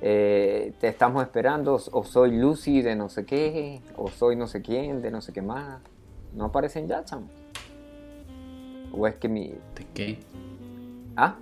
eh, 0.00 0.72
te 0.78 0.86
estamos 0.86 1.24
esperando, 1.24 1.80
o 1.90 2.04
soy 2.04 2.36
Lucy 2.36 2.82
de 2.82 2.94
no 2.94 3.08
sé 3.08 3.26
qué, 3.26 3.80
o 3.96 4.10
soy 4.10 4.36
no 4.36 4.46
sé 4.46 4.62
quién 4.62 5.02
de 5.02 5.10
no 5.10 5.20
sé 5.20 5.32
qué 5.32 5.42
más? 5.42 5.80
No 6.36 6.44
aparecen 6.44 6.86
ya, 6.86 7.04
chamo. 7.04 7.26
O 8.92 9.08
es 9.08 9.16
que 9.16 9.28
mi... 9.28 9.48
¿De 9.48 9.86
qué? 9.92 10.20
Ah, 11.16 11.34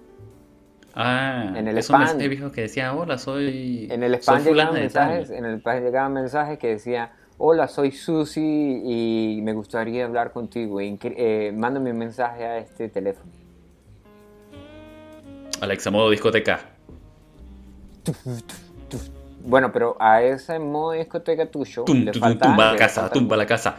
Ah, 0.97 1.53
En 1.57 1.67
el 1.67 1.77
spam. 1.79 2.21
he 2.21 2.29
visto 2.29 2.53
que 2.53 2.63
decía, 2.63 2.95
hola, 2.95 3.19
soy... 3.19 3.89
en 3.91 4.03
el 4.05 4.15
spam 4.15 4.39
llegaban 4.45 4.69
fulana 4.69 4.81
de 4.81 4.89
tal". 4.91 5.09
mensajes, 5.11 5.31
en 5.37 5.45
el 5.45 5.57
spam 5.59 5.83
llegaban 5.83 6.13
mensajes 6.13 6.59
que 6.59 6.69
decía, 6.69 7.13
hola, 7.39 7.67
soy 7.67 7.91
Susi 7.91 8.41
y 8.85 9.41
me 9.43 9.53
gustaría 9.55 10.05
hablar 10.05 10.33
contigo. 10.33 10.81
Eh, 10.81 11.53
mándame 11.57 11.91
un 11.91 11.99
mensaje 11.99 12.45
a 12.45 12.59
este 12.59 12.89
teléfono. 12.89 13.31
Alexa, 15.61 15.91
modo 15.91 16.11
discoteca. 16.11 16.61
Bueno, 19.41 19.73
pero 19.73 19.97
a 20.01 20.23
ese 20.23 20.59
modo 20.59 20.93
discoteca 20.93 21.47
tuyo 21.47 21.85
Tum, 21.85 22.05
le 22.05 22.13
tum, 22.13 22.21
falta 22.21 22.47
tumba 22.47 22.73
la 22.73 22.77
casa, 22.79 23.01
falta- 23.03 23.15
tumba 23.15 23.37
la 23.37 23.47
casa. 23.47 23.77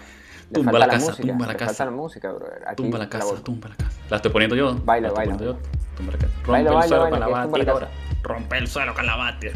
Tumba 0.51 0.71
falta 0.73 0.86
la 0.88 0.93
casa, 0.93 1.06
música, 1.08 1.28
tumba 1.28 1.45
la 1.47 1.54
le 1.54 1.60
falta 1.60 1.65
casa. 1.71 1.86
la 1.86 1.91
música, 1.91 2.32
brother. 2.32 2.63
Aquí 2.67 2.75
Tumba 2.75 2.97
la 2.99 3.04
la 3.06 3.10
casa, 3.10 3.43
tumba 3.43 3.69
la 3.69 3.75
casa. 3.75 3.99
La 4.10 4.15
estoy 4.17 4.32
poniendo 4.32 4.56
yo. 4.56 4.75
Baila, 4.84 5.08
la 5.08 5.13
baila. 5.13 5.38
Rompe 5.97 6.67
el 6.73 6.84
suelo 6.88 7.10
con 7.10 7.19
la 7.19 7.25
casa. 7.27 7.71
ahora. 7.71 7.89
Rompe 8.23 8.58
el 8.58 8.67
suelo 8.67 8.93
con 8.93 9.05
la 9.05 9.15
bátira. 9.15 9.53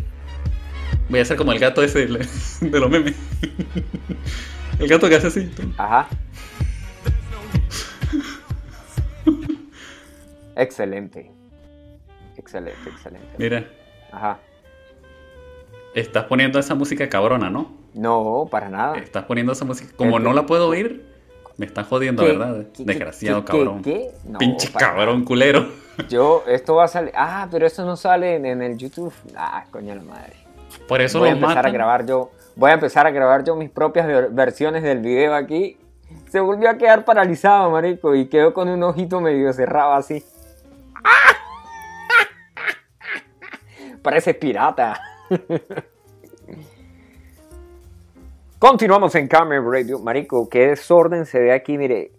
Voy 1.10 1.20
a 1.20 1.22
hacer 1.24 1.38
como 1.38 1.52
el 1.52 1.60
gato 1.60 1.82
ese 1.84 2.06
de 2.08 2.80
los 2.80 2.90
memes. 2.90 3.16
El 4.80 4.88
gato 4.88 5.10
que 5.10 5.16
hace 5.16 5.28
así. 5.28 5.52
Ajá. 5.78 6.08
excelente. 10.56 11.32
Excelente, 12.38 12.90
excelente. 12.90 13.28
Mira, 13.38 13.66
Ajá. 14.12 14.40
estás 15.94 16.26
poniendo 16.26 16.60
esa 16.60 16.76
música 16.76 17.10
cabrona, 17.10 17.50
¿no? 17.50 17.74
No, 17.94 18.48
para 18.50 18.70
nada. 18.70 18.98
Estás 18.98 19.26
poniendo 19.26 19.52
esa 19.54 19.66
música. 19.66 19.92
Como 19.96 20.18
Eh, 20.18 20.22
no 20.22 20.34
la 20.34 20.46
puedo 20.46 20.68
oír, 20.70 21.06
me 21.58 21.66
estás 21.66 21.88
jodiendo, 21.88 22.24
¿Qué? 22.24 22.30
¿verdad? 22.30 22.68
¿Qué- 22.74 22.86
Desgraciado 22.86 23.44
qué- 23.44 23.52
cabrón. 23.52 23.82
No, 24.26 24.38
Pinche 24.40 24.72
cabrón 24.72 25.26
culero. 25.26 25.68
Yo, 26.08 26.44
esto 26.48 26.76
va 26.76 26.86
a 26.86 26.88
salir. 26.88 27.12
Ah, 27.16 27.48
pero 27.52 27.66
eso 27.68 27.84
no 27.86 27.96
sale 27.98 28.36
en, 28.36 28.46
en 28.46 28.62
el 28.62 28.78
YouTube. 28.78 29.14
Ah, 29.36 29.66
coño 29.72 29.94
la 29.96 30.02
madre. 30.04 30.34
Por 30.88 31.02
eso 31.02 31.20
voy 31.20 31.30
a 31.30 31.32
empezar 31.34 31.56
matan. 31.58 31.72
a 31.72 31.74
grabar 31.74 32.06
yo. 32.06 32.32
Voy 32.56 32.72
a 32.72 32.76
empezar 32.76 33.06
a 33.08 33.12
grabar 33.12 33.44
yo 33.44 33.56
mis 33.56 33.70
propias 33.70 34.08
ver- 34.08 34.30
versiones 34.32 34.84
del 34.84 35.00
video 35.00 35.34
aquí. 35.36 35.78
Se 36.30 36.40
volvió 36.40 36.70
a 36.70 36.78
quedar 36.78 37.04
paralizado, 37.06 37.70
marico, 37.72 38.16
y 38.16 38.28
quedó 38.28 38.54
con 38.54 38.70
un 38.70 38.82
ojito 38.84 39.20
medio 39.22 39.52
cerrado 39.54 39.94
así. 39.94 40.24
Parece 44.02 44.34
pirata. 44.34 45.00
Continuamos 48.60 49.16
en 49.16 49.28
Camera 49.28 49.62
Radio. 49.64 50.00
Marico, 50.00 50.50
qué 50.50 50.68
desorden 50.68 51.26
se 51.26 51.40
ve 51.40 51.54
aquí. 51.54 51.78
Mire, 51.78 52.12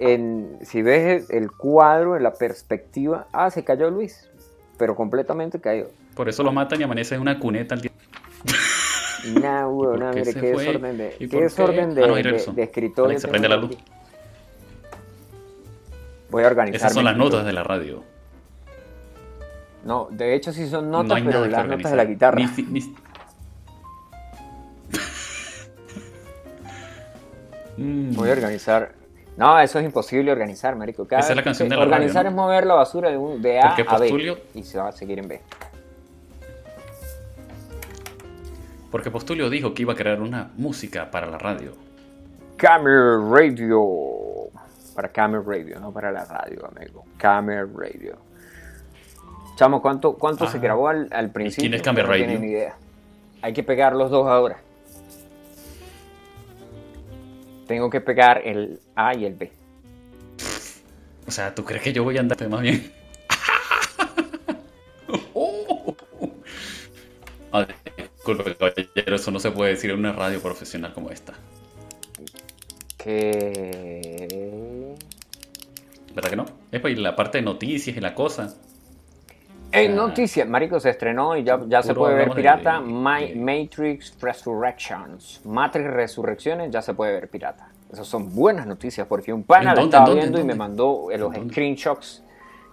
en, 0.00 0.58
si 0.62 0.82
ves 0.82 1.30
el 1.30 1.50
cuadro, 1.52 2.16
en 2.16 2.22
la 2.24 2.32
perspectiva. 2.34 3.26
Ah, 3.32 3.50
se 3.50 3.62
cayó 3.64 3.90
Luis. 3.90 4.28
Pero 4.78 4.96
completamente 4.96 5.60
cayó. 5.60 5.88
Por 6.14 6.28
eso 6.28 6.42
lo 6.42 6.52
matan 6.52 6.80
y 6.80 6.84
amanece 6.84 7.14
en 7.14 7.20
una 7.20 7.38
cuneta 7.38 7.74
al 7.74 7.82
día. 7.82 7.90
Nah, 9.42 9.66
weón, 9.68 10.00
nah, 10.00 10.12
mire, 10.12 10.32
qué 10.32 10.40
desorden 10.40 10.96
de, 10.96 11.14
¿Y 11.20 11.28
qué 11.28 11.42
desorden 11.42 11.94
de, 11.94 12.02
Ah, 12.04 12.06
no, 12.06 12.14
de- 12.14 12.22
de 12.54 12.62
escritorio. 12.62 13.18
Tengo 13.18 13.30
prende 13.30 13.48
la 13.50 13.56
luz. 13.56 13.72
aquí. 13.72 13.84
Voy 16.30 16.42
a 16.44 16.46
organizar. 16.46 16.76
Esas 16.76 16.94
son 16.94 17.04
las 17.04 17.16
notas 17.16 17.44
de 17.44 17.52
la 17.52 17.62
radio. 17.62 18.02
No, 19.84 20.08
de 20.10 20.34
hecho 20.34 20.52
sí 20.52 20.66
son 20.68 20.90
notas, 20.90 21.22
no 21.22 21.30
pero 21.30 21.46
las 21.46 21.66
notas 21.66 21.90
de 21.90 21.96
la 21.96 22.04
guitarra. 22.06 22.38
Ni 22.38 22.48
si- 22.48 22.62
ni- 22.62 22.94
Voy 28.14 28.28
a 28.28 28.32
organizar. 28.32 28.92
No, 29.36 29.58
eso 29.58 29.78
es 29.78 29.84
imposible 29.86 30.30
organizar, 30.32 30.76
marico. 30.76 31.06
Cada 31.06 31.20
Esa 31.20 31.30
es 31.30 31.36
la 31.36 31.42
canción 31.42 31.68
de 31.68 31.76
la 31.76 31.82
radio, 31.82 31.94
Organizar 31.94 32.24
¿no? 32.24 32.30
es 32.30 32.36
mover 32.36 32.66
la 32.66 32.74
basura 32.74 33.10
de, 33.10 33.16
un- 33.16 33.40
de 33.40 33.58
A 33.60 33.74
a 33.74 33.98
B. 33.98 34.36
Y 34.54 34.62
se 34.64 34.78
va 34.78 34.88
a 34.88 34.92
seguir 34.92 35.18
en 35.18 35.28
B. 35.28 35.40
Porque 38.90 39.10
Postulio 39.10 39.48
dijo 39.50 39.72
que 39.72 39.82
iba 39.82 39.92
a 39.92 39.96
crear 39.96 40.20
una 40.20 40.50
música 40.56 41.10
para 41.10 41.26
la 41.28 41.38
radio. 41.38 41.72
Camera 42.56 43.18
Radio. 43.30 43.80
Para 44.94 45.08
Camera 45.08 45.42
Radio, 45.46 45.80
no 45.80 45.92
para 45.92 46.10
la 46.10 46.24
radio, 46.24 46.66
amigo. 46.76 47.04
Camera 47.16 47.64
Radio. 47.74 48.16
Chamo, 49.56 49.80
¿cuánto, 49.80 50.14
cuánto 50.14 50.46
se 50.48 50.58
Ah. 50.58 50.60
grabó 50.60 50.88
al, 50.88 51.08
al 51.12 51.30
principio? 51.30 51.74
es 51.74 51.82
Camera 51.82 52.08
No 52.08 52.14
tienen 52.14 52.36
Radio? 52.36 52.46
ni 52.46 52.52
idea. 52.52 52.74
Hay 53.42 53.52
que 53.52 53.62
pegar 53.62 53.94
los 53.94 54.10
dos 54.10 54.26
ahora. 54.26 54.58
Tengo 57.70 57.88
que 57.88 58.00
pegar 58.00 58.42
el 58.44 58.80
A 58.96 59.14
y 59.14 59.24
el 59.24 59.34
B. 59.34 59.52
O 61.24 61.30
sea, 61.30 61.54
¿tú 61.54 61.64
crees 61.64 61.84
que 61.84 61.92
yo 61.92 62.02
voy 62.02 62.16
a 62.16 62.20
andarte 62.20 62.48
más 62.48 62.62
bien? 62.62 62.92
Ah, 67.52 67.66
disculpe, 67.96 68.54
caballero, 68.54 69.16
eso 69.16 69.30
no 69.32 69.40
se 69.40 69.50
puede 69.50 69.72
decir 69.72 69.90
en 69.90 69.98
una 69.98 70.12
radio 70.12 70.40
profesional 70.40 70.92
como 70.92 71.10
esta. 71.10 71.32
Que... 72.96 74.94
¿Verdad 76.14 76.30
que 76.30 76.36
no? 76.36 76.46
Es 76.70 76.80
para 76.80 76.94
la 76.94 77.16
parte 77.16 77.38
de 77.38 77.42
noticias 77.42 77.96
y 77.96 78.00
la 78.00 78.14
cosa. 78.14 78.56
En 79.72 79.92
Ah. 79.92 79.94
noticias, 79.94 80.48
Marico 80.48 80.80
se 80.80 80.90
estrenó 80.90 81.36
y 81.36 81.44
ya, 81.44 81.60
ya 81.68 81.82
se 81.82 81.94
puede 81.94 82.14
ver 82.14 82.30
pirata. 82.32 82.80
de- 82.80 82.86
My- 82.86 83.28
de- 83.28 83.34
Matrix 83.36 84.16
Resurrections. 84.20 85.40
Matrix 85.44 85.86
Resurrecciones 85.90 86.70
ya 86.70 86.82
se 86.82 86.92
puede 86.94 87.12
ver 87.12 87.28
pirata. 87.28 87.68
Esas 87.92 88.06
son 88.06 88.34
buenas 88.34 88.66
noticias 88.66 89.06
porque 89.06 89.32
un 89.32 89.42
pana 89.44 89.60
¿En 89.60 89.66
la 89.66 89.74
dónde? 89.74 89.96
estaba 89.96 90.14
viendo 90.14 90.38
¿En 90.38 90.44
y 90.44 90.46
me 90.46 90.54
mandó 90.54 91.08
los 91.16 91.34
screenshots 91.34 92.22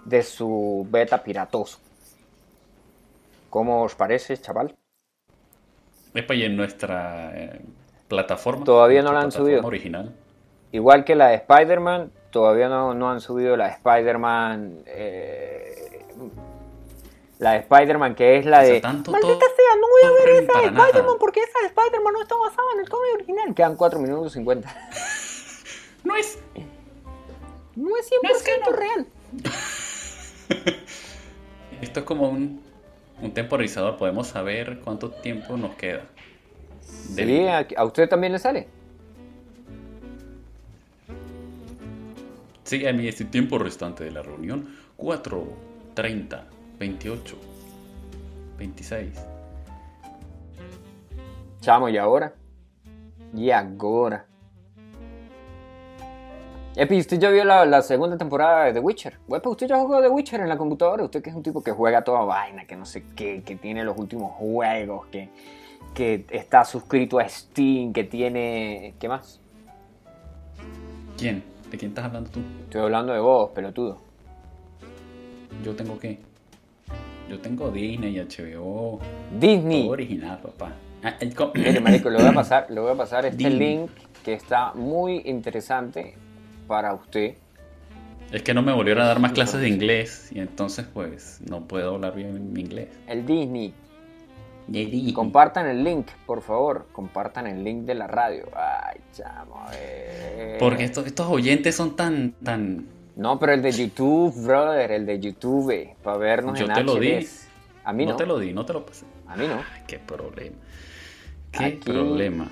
de 0.05 0.23
su 0.23 0.87
beta 0.89 1.21
piratoso. 1.23 1.79
¿Cómo 3.49 3.83
os 3.83 3.95
parece, 3.95 4.37
chaval? 4.37 4.75
Es 6.13 6.23
para 6.23 6.39
en 6.39 6.55
nuestra 6.55 7.31
eh, 7.35 7.61
plataforma. 8.07 8.63
Todavía 8.65 9.01
no 9.03 9.11
la 9.13 9.21
han 9.21 9.31
subido. 9.31 9.65
original. 9.65 10.13
Igual 10.71 11.03
que 11.03 11.15
la 11.15 11.27
de 11.29 11.35
Spider-Man, 11.35 12.11
todavía 12.31 12.69
no, 12.69 12.93
no 12.93 13.09
han 13.11 13.21
subido 13.21 13.55
la 13.55 13.65
de 13.67 13.71
Spider-Man. 13.73 14.79
eh, 14.87 16.05
la 17.39 17.51
de 17.53 17.57
Spider-Man 17.59 18.15
que 18.15 18.37
es 18.37 18.45
la 18.45 18.63
de. 18.63 18.81
tanto 18.81 19.11
Maldita 19.11 19.45
sea, 19.45 19.75
no 19.79 19.87
voy 19.87 20.03
a 20.03 20.11
ver 20.25 20.43
esa 20.43 20.59
de. 20.59 20.67
Spider-Man 20.67 21.15
porque 21.19 21.39
esa 21.41 21.59
de 21.61 21.67
Spider-Man 21.67 22.13
no 22.13 22.21
está 22.21 22.35
basada 22.35 22.67
en 22.75 22.79
el 22.81 22.89
cómic 22.89 23.13
original. 23.15 23.53
Quedan 23.55 23.75
4 23.75 23.99
minutos 23.99 24.33
50. 24.33 24.75
No 26.03 26.15
es. 26.15 26.39
No 27.75 27.89
es 27.97 28.09
100% 28.09 28.19
No 28.23 28.29
es 28.29 28.43
que 28.43 28.51
no. 28.59 28.71
real. 28.71 29.07
Esto 31.81 31.99
es 31.99 32.05
como 32.05 32.29
un, 32.29 32.61
un 33.21 33.33
temporizador. 33.33 33.97
Podemos 33.97 34.27
saber 34.27 34.79
cuánto 34.85 35.11
tiempo 35.11 35.57
nos 35.57 35.75
queda. 35.75 36.03
De 37.09 37.23
Sí, 37.23 37.25
vida. 37.25 37.67
a, 37.75 37.83
usted 37.83 38.07
también 38.07 38.31
le 38.31 38.39
sale. 38.39 38.67
Sí, 42.63 42.85
a 42.87 42.93
mí 42.93 43.07
este 43.07 43.25
tiempo 43.25 43.57
restante 43.57 44.03
de 44.05 44.11
la 44.11 44.21
reunión. 44.21 44.75
4, 44.97 45.43
30, 45.93 46.45
28, 46.79 47.37
26. 48.57 49.19
Chamo, 51.59 51.89
¿y 51.89 51.97
ahora? 51.97 52.33
¿Y 53.33 53.51
ahora? 53.51 54.25
Epi, 56.75 56.99
usted 56.99 57.17
ya 57.17 57.31
vio 57.31 57.43
la, 57.43 57.65
la 57.65 57.81
segunda 57.81 58.17
temporada 58.17 58.65
de 58.65 58.73
The 58.73 58.79
Witcher. 58.79 59.17
Wepa, 59.27 59.49
usted 59.49 59.67
ya 59.67 59.79
jugó 59.79 59.99
The 59.99 60.09
Witcher 60.09 60.41
en 60.41 60.49
la 60.49 60.57
computadora. 60.57 61.03
Usted 61.03 61.23
que 61.23 61.31
es 61.31 61.35
un 61.35 61.41
tipo 61.41 61.63
que 61.63 61.71
juega 61.71 62.03
toda 62.03 62.23
vaina, 62.23 62.65
que 62.65 62.75
no 62.75 62.85
sé 62.85 63.03
qué, 63.15 63.41
que 63.41 63.55
tiene 63.55 63.83
los 63.83 63.97
últimos 63.97 64.33
juegos, 64.33 65.07
que, 65.07 65.29
que 65.95 66.25
está 66.29 66.63
suscrito 66.63 67.17
a 67.17 67.27
Steam, 67.27 67.93
que 67.93 68.03
tiene. 68.03 68.93
¿Qué 68.99 69.07
más? 69.07 69.41
¿Quién? 71.17 71.43
¿De 71.71 71.77
quién 71.79 71.89
estás 71.89 72.05
hablando 72.05 72.29
tú? 72.29 72.41
Estoy 72.65 72.81
hablando 72.81 73.11
de 73.11 73.19
vos, 73.19 73.49
pelotudo. 73.49 73.97
Yo 75.63 75.75
tengo 75.75 75.97
qué? 75.97 76.19
Yo 77.29 77.39
tengo 77.39 77.69
Disney 77.71 78.17
y 78.17 78.19
HBO. 78.19 78.99
Disney. 79.39 79.83
Todo 79.83 79.91
original, 79.91 80.39
papá. 80.41 80.73
Ah, 81.03 81.15
el 81.19 81.33
Mire, 81.53 81.79
marico, 81.81 82.09
le 82.09 82.17
voy 82.17 82.27
a 82.27 82.33
pasar, 82.33 82.67
le 82.69 82.79
voy 82.79 82.91
a 82.91 82.95
pasar 82.95 83.25
este 83.25 83.37
Disney. 83.37 83.77
link 83.77 83.91
que 84.23 84.33
está 84.33 84.73
muy 84.73 85.21
interesante 85.25 86.15
para 86.67 86.93
usted. 86.93 87.35
Es 88.31 88.41
que 88.43 88.53
no 88.53 88.61
me 88.61 88.73
volvieron 88.73 89.03
a 89.03 89.07
dar 89.07 89.19
más 89.19 89.31
clases 89.31 89.61
de 89.61 89.69
inglés 89.69 90.31
y 90.33 90.39
entonces 90.39 90.85
pues 90.93 91.39
no 91.49 91.65
puedo 91.65 91.95
hablar 91.95 92.13
bien 92.15 92.51
mi 92.51 92.61
inglés. 92.61 92.89
El 93.07 93.25
Disney. 93.25 93.73
Disney. 94.67 95.13
Compartan 95.13 95.67
el 95.67 95.83
link, 95.83 96.07
por 96.25 96.41
favor. 96.41 96.87
Compartan 96.91 97.47
el 97.47 97.63
link 97.63 97.85
de 97.85 97.95
la 97.95 98.07
radio. 98.07 98.43
Ay, 98.53 98.99
chamo, 99.13 99.65
ver. 99.69 100.57
Porque 100.59 100.83
estos, 100.83 101.05
estos 101.05 101.27
oyentes 101.27 101.75
son 101.75 101.95
tan, 101.95 102.33
tan... 102.43 102.85
No, 103.17 103.39
pero 103.39 103.53
el 103.53 103.61
de 103.63 103.71
YouTube, 103.71 104.33
brother, 104.45 104.91
el 104.91 105.05
de 105.05 105.19
YouTube, 105.19 105.89
para 106.03 106.17
vernos 106.17 106.57
Yo 106.59 106.67
en 106.67 106.73
te 106.73 106.83
lo 106.83 106.95
di. 106.95 107.27
A 107.83 107.91
mí 107.91 108.05
no, 108.05 108.11
no. 108.11 108.17
te 108.17 108.25
lo 108.27 108.37
di, 108.39 108.53
no 108.53 108.65
te 108.65 108.73
lo 108.73 108.85
pasé. 108.85 109.05
A 109.27 109.35
mí 109.35 109.47
no. 109.47 109.55
Ay, 109.55 109.81
qué 109.87 109.97
problema. 109.99 110.55
Qué 111.51 111.65
Aquí- 111.65 111.91
problema. 111.91 112.47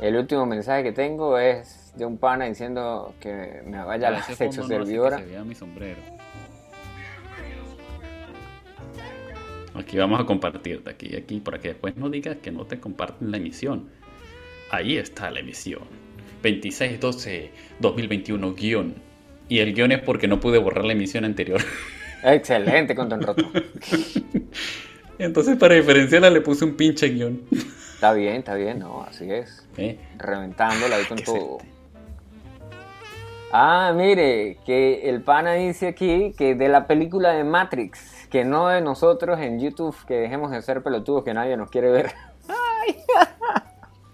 El 0.00 0.16
último 0.16 0.46
mensaje 0.46 0.82
que 0.82 0.92
tengo 0.92 1.38
es 1.38 1.92
de 1.96 2.04
un 2.06 2.18
pana 2.18 2.46
diciendo 2.46 3.14
que 3.20 3.62
me 3.66 3.82
vaya 3.84 4.08
a 4.08 4.10
la 4.12 4.22
sexo 4.22 4.62
fondo 4.62 4.62
no 4.62 4.68
servidora. 4.84 5.18
se 5.18 5.24
vea 5.26 5.44
mi 5.44 5.54
sombrero. 5.54 6.00
Aquí 9.74 9.96
vamos 9.96 10.20
a 10.20 10.24
compartir, 10.24 10.82
de 10.82 10.90
aquí 10.90 11.14
aquí, 11.16 11.38
para 11.40 11.58
que 11.60 11.68
después 11.68 11.96
no 11.96 12.10
digas 12.10 12.36
que 12.38 12.50
no 12.50 12.64
te 12.64 12.80
comparten 12.80 13.30
la 13.30 13.36
emisión. 13.36 13.88
Ahí 14.70 14.96
está 14.96 15.30
la 15.30 15.40
emisión. 15.40 15.82
26-12-2021 16.42 18.54
guion. 18.56 18.94
Y 19.48 19.60
el 19.60 19.74
guion 19.74 19.92
es 19.92 20.02
porque 20.02 20.28
no 20.28 20.40
pude 20.40 20.58
borrar 20.58 20.84
la 20.84 20.92
emisión 20.92 21.24
anterior. 21.24 21.60
Excelente, 22.22 22.94
con 22.94 23.08
Don 23.08 23.22
Roto. 23.22 23.50
Entonces 25.18 25.56
para 25.56 25.74
diferenciarla 25.74 26.30
le 26.30 26.40
puse 26.40 26.64
un 26.64 26.76
pinche 26.76 27.08
guion. 27.08 27.42
Está 27.94 28.12
bien, 28.12 28.36
está 28.36 28.54
bien, 28.54 28.78
no, 28.78 29.02
así 29.02 29.30
es. 29.30 29.66
¿Eh? 29.76 29.98
Reventándola 30.18 30.96
ahí 30.96 31.04
con 31.04 31.18
Qué 31.18 31.24
todo. 31.24 31.58
Ah, 33.50 33.92
mire, 33.96 34.58
que 34.66 35.08
el 35.08 35.22
pana 35.22 35.54
dice 35.54 35.88
aquí 35.88 36.34
que 36.36 36.54
de 36.54 36.68
la 36.68 36.86
película 36.86 37.32
de 37.32 37.44
Matrix, 37.44 38.26
que 38.30 38.44
no 38.44 38.68
de 38.68 38.82
nosotros 38.82 39.40
en 39.40 39.58
YouTube, 39.58 39.96
que 40.06 40.14
dejemos 40.14 40.50
de 40.50 40.60
ser 40.60 40.82
pelotudos, 40.82 41.24
que 41.24 41.32
nadie 41.32 41.56
nos 41.56 41.70
quiere 41.70 41.90
ver. 41.90 42.12
Ay. 42.48 42.96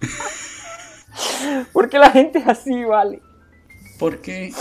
Porque 1.72 1.98
la 1.98 2.10
gente 2.10 2.38
es 2.38 2.46
así, 2.46 2.84
vale. 2.84 3.20
Porque 3.98 4.52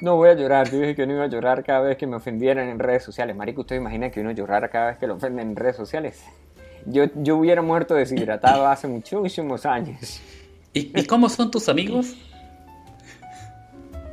No 0.00 0.16
voy 0.16 0.30
a 0.30 0.34
llorar, 0.34 0.70
yo 0.70 0.78
dije 0.80 0.94
que 0.94 1.06
no 1.06 1.14
iba 1.14 1.24
a 1.24 1.28
llorar 1.28 1.62
cada 1.64 1.80
vez 1.80 1.96
que 1.96 2.06
me 2.06 2.16
ofendieran 2.16 2.68
en 2.68 2.78
redes 2.78 3.02
sociales. 3.04 3.36
Marico, 3.36 3.60
¿usted 3.62 3.76
imagina 3.76 4.10
que 4.10 4.20
uno 4.20 4.32
llorara 4.32 4.68
cada 4.68 4.88
vez 4.88 4.98
que 4.98 5.06
lo 5.06 5.14
ofenden 5.14 5.50
en 5.50 5.56
redes 5.56 5.76
sociales? 5.76 6.24
Yo, 6.86 7.04
yo 7.16 7.36
hubiera 7.36 7.62
muerto 7.62 7.94
deshidratado 7.94 8.66
hace 8.66 8.88
muchísimos 8.88 9.66
años. 9.66 10.20
¿Y, 10.72 10.98
y 10.98 11.04
cómo 11.06 11.28
son 11.28 11.50
tus 11.50 11.68
amigos? 11.68 12.16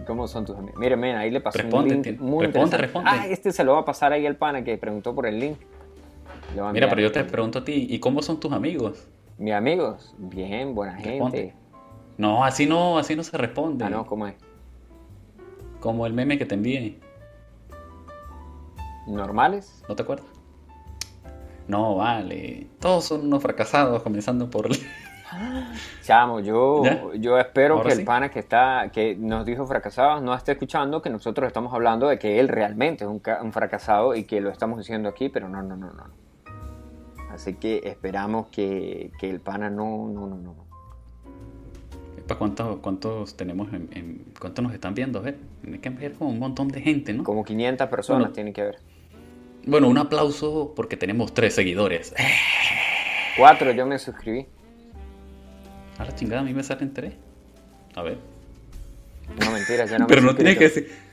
¿Cómo 0.06 0.28
son 0.28 0.45
tus 0.45 0.56
amigos? 0.58 0.80
Mire, 0.80 0.95
men, 0.95 1.15
ahí 1.15 1.32
le 1.32 1.41
pasó 1.41 1.58
Responde, 1.60 1.95
un 1.95 2.04
link 2.04 2.17
tío. 2.17 2.23
muy 2.25 2.45
Responde, 2.45 2.78
responde. 2.78 3.10
Ah, 3.12 3.25
este 3.28 3.51
se 3.51 3.63
lo 3.63 3.73
va 3.73 3.80
a 3.80 3.86
pasar 3.86 4.13
ahí 4.13 4.25
al 4.25 4.36
pana 4.36 4.63
que 4.63 4.78
preguntó 4.78 5.15
por 5.15 5.25
el 5.25 5.39
link. 5.39 5.58
Mira, 6.73 6.88
pero 6.88 7.01
yo 7.01 7.12
te 7.12 7.23
pregunto 7.23 7.60
a 7.60 7.65
ti, 7.65 7.88
¿y 7.89 7.99
cómo 7.99 8.21
son 8.21 8.39
tus 8.39 8.51
amigos? 8.54 9.08
Mis 9.38 9.54
amigos, 9.54 10.13
bien, 10.17 10.75
buena 10.75 10.95
Responde. 10.97 11.38
gente. 11.38 11.54
No, 12.17 12.45
así 12.45 12.65
no, 12.65 12.97
así 12.97 13.15
no 13.15 13.23
se 13.23 13.36
responde. 13.38 13.84
Ah, 13.84 13.89
no, 13.89 14.06
¿cómo 14.06 14.28
es? 14.28 14.36
Como 15.86 16.08
el 16.08 16.13
meme 16.13 16.39
que 16.39 16.48
te 16.48 16.56
envié, 16.56 16.98
¿Normales? 19.06 19.84
¿no 19.88 19.95
te 19.95 20.02
acuerdas? 20.02 20.26
No, 21.67 21.98
vale. 21.98 22.65
Todos 22.80 23.06
son 23.06 23.28
unos 23.28 23.43
fracasados, 23.43 24.02
comenzando 24.02 24.50
por... 24.50 24.67
Chamo, 26.02 26.39
yo, 26.39 26.84
¿Ya? 26.84 27.04
yo 27.19 27.38
espero 27.38 27.76
Ahora 27.76 27.89
que 27.89 27.95
sí. 27.98 28.02
el 28.02 28.06
pana 28.08 28.32
que 28.32 28.39
está, 28.39 28.89
que 28.91 29.15
nos 29.15 29.45
dijo 29.45 29.67
fracasados 29.67 30.24
no 30.24 30.34
esté 30.34 30.54
escuchando 30.54 31.04
que 31.04 31.12
nosotros 31.12 31.45
estamos 31.45 31.71
hablando 31.71 32.08
de 32.08 32.17
que 32.17 32.39
él 32.39 32.48
realmente 32.48 33.06
es 33.06 33.10
un 33.12 33.54
fracasado 33.54 34.15
y 34.15 34.24
que 34.24 34.41
lo 34.41 34.50
estamos 34.50 34.80
diciendo 34.80 35.08
aquí, 35.08 35.30
pero 35.30 35.50
no, 35.50 35.62
no, 35.62 35.78
no, 35.78 35.93
no. 35.93 36.06
Así 37.30 37.54
que 37.58 37.82
esperamos 37.84 38.48
que, 38.48 39.12
que 39.19 39.30
el 39.30 39.39
pana 39.39 39.69
no, 39.69 40.08
no, 40.08 40.26
no, 40.26 40.36
no. 40.36 40.64
¿Para 42.28 42.40
cuántos, 42.40 42.80
cuántos 42.80 43.38
tenemos 43.38 43.72
en, 43.74 43.90
en- 43.94 44.26
¿Cuántos 44.40 44.64
nos 44.64 44.74
están 44.74 44.96
viendo? 44.96 45.20
A 45.20 45.22
ver, 45.22 45.38
tiene 45.62 45.80
que 45.80 45.90
ver 45.90 46.14
como 46.14 46.32
un 46.32 46.40
montón 46.40 46.68
de 46.70 46.82
gente, 46.82 47.14
¿no? 47.14 47.24
Como 47.24 47.44
500 47.44 47.88
personas 47.88 48.20
Bueno. 48.22 48.34
tienen 48.34 48.54
que 48.54 48.64
ver. 48.64 48.80
Bueno, 49.68 49.88
un 49.88 49.98
aplauso 49.98 50.74
porque 50.76 50.98
tenemos 50.98 51.34
tres 51.34 51.54
seguidores. 51.56 52.14
Cuatro, 53.38 53.72
yo 53.72 53.86
me 53.86 54.00
suscribí. 54.00 54.46
A 55.98 56.06
la 56.06 56.16
chingada, 56.16 56.42
a 56.42 56.44
mí 56.44 56.54
me 56.54 56.64
salen 56.64 56.94
tres. 56.94 57.14
A 57.96 58.02
ver. 58.02 58.18
No, 59.40 59.52
mentira, 59.52 59.86
ya 59.86 59.98
no 60.00 60.06
me 60.06 60.10
Pero 60.10 60.22
no 60.22 60.36
tienes 60.36 60.58
que 60.58 60.64
decir... 60.66 61.06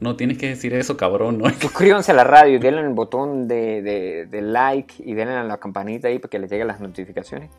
No 0.00 0.16
tienes 0.16 0.38
que 0.38 0.48
decir 0.48 0.72
eso, 0.72 0.96
cabrón, 0.96 1.36
¿no? 1.38 1.50
Suscríbanse 1.60 2.12
a 2.12 2.14
la 2.14 2.24
radio 2.24 2.56
y 2.56 2.58
denle 2.58 2.80
el 2.80 2.88
botón 2.94 3.46
de, 3.48 3.82
de- 3.82 4.26
de 4.26 4.40
like 4.40 4.94
y 5.04 5.12
denle 5.12 5.34
a 5.34 5.42
la 5.44 5.58
campanita 5.58 6.08
ahí 6.08 6.18
para 6.18 6.30
que 6.30 6.38
les 6.38 6.50
lleguen 6.50 6.68
las 6.68 6.80
notificaciones. 6.80 7.50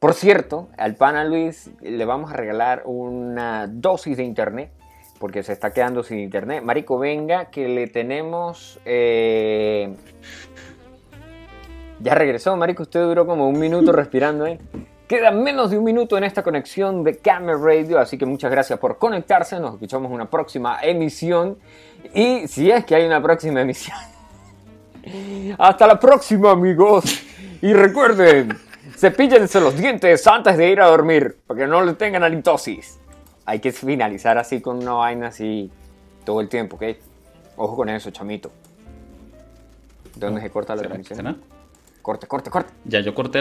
Por 0.00 0.14
cierto, 0.14 0.68
al 0.78 0.94
pana 0.96 1.24
Luis 1.24 1.70
le 1.82 2.04
vamos 2.06 2.32
a 2.32 2.36
regalar 2.36 2.82
una 2.86 3.66
dosis 3.66 4.16
de 4.16 4.24
internet 4.24 4.72
porque 5.18 5.42
se 5.42 5.52
está 5.52 5.74
quedando 5.74 6.02
sin 6.02 6.18
internet. 6.20 6.64
Marico, 6.64 6.98
venga, 6.98 7.50
que 7.50 7.68
le 7.68 7.86
tenemos... 7.86 8.80
eh, 8.86 9.94
Ya 12.00 12.14
regresó, 12.14 12.56
Marico, 12.56 12.82
usted 12.84 13.02
duró 13.02 13.26
como 13.26 13.46
un 13.46 13.58
minuto 13.58 13.92
respirando 13.92 14.46
ahí. 14.46 14.58
Queda 15.06 15.30
menos 15.32 15.70
de 15.70 15.76
un 15.76 15.84
minuto 15.84 16.16
en 16.16 16.24
esta 16.24 16.42
conexión 16.42 17.04
de 17.04 17.18
Camera 17.18 17.58
Radio, 17.58 17.98
así 17.98 18.16
que 18.16 18.24
muchas 18.24 18.50
gracias 18.50 18.78
por 18.78 18.96
conectarse. 18.96 19.60
Nos 19.60 19.74
escuchamos 19.74 20.08
en 20.08 20.14
una 20.14 20.30
próxima 20.30 20.78
emisión. 20.80 21.58
Y 22.14 22.48
si 22.48 22.70
es 22.70 22.86
que 22.86 22.94
hay 22.94 23.04
una 23.04 23.20
próxima 23.22 23.60
emisión. 23.60 23.98
Hasta 25.58 25.86
la 25.86 26.00
próxima, 26.00 26.52
amigos. 26.52 27.04
Y 27.60 27.74
recuerden, 27.74 28.56
cepíllense 29.00 29.60
los 29.60 29.76
dientes 29.76 30.26
antes 30.26 30.58
de 30.58 30.68
ir 30.68 30.80
a 30.80 30.86
dormir, 30.86 31.38
para 31.46 31.60
que 31.60 31.66
no 31.66 31.82
le 31.82 31.94
tengan 31.94 32.22
halitosis. 32.22 32.98
Hay 33.46 33.58
que 33.58 33.72
finalizar 33.72 34.36
así 34.36 34.60
con 34.60 34.76
una 34.76 34.92
vaina 34.92 35.28
así 35.28 35.70
todo 36.24 36.42
el 36.42 36.50
tiempo, 36.50 36.76
¿ok? 36.76 36.82
Ojo 37.56 37.76
con 37.76 37.88
eso, 37.88 38.10
chamito. 38.10 38.50
¿De 40.14 40.26
dónde 40.26 40.42
se 40.42 40.50
corta 40.50 40.76
la 40.76 40.82
transmisión? 40.82 41.40
Corte, 42.02 42.26
corte, 42.26 42.50
corte. 42.50 42.72
Ya 42.84 43.00
yo 43.00 43.14
corté 43.14 43.38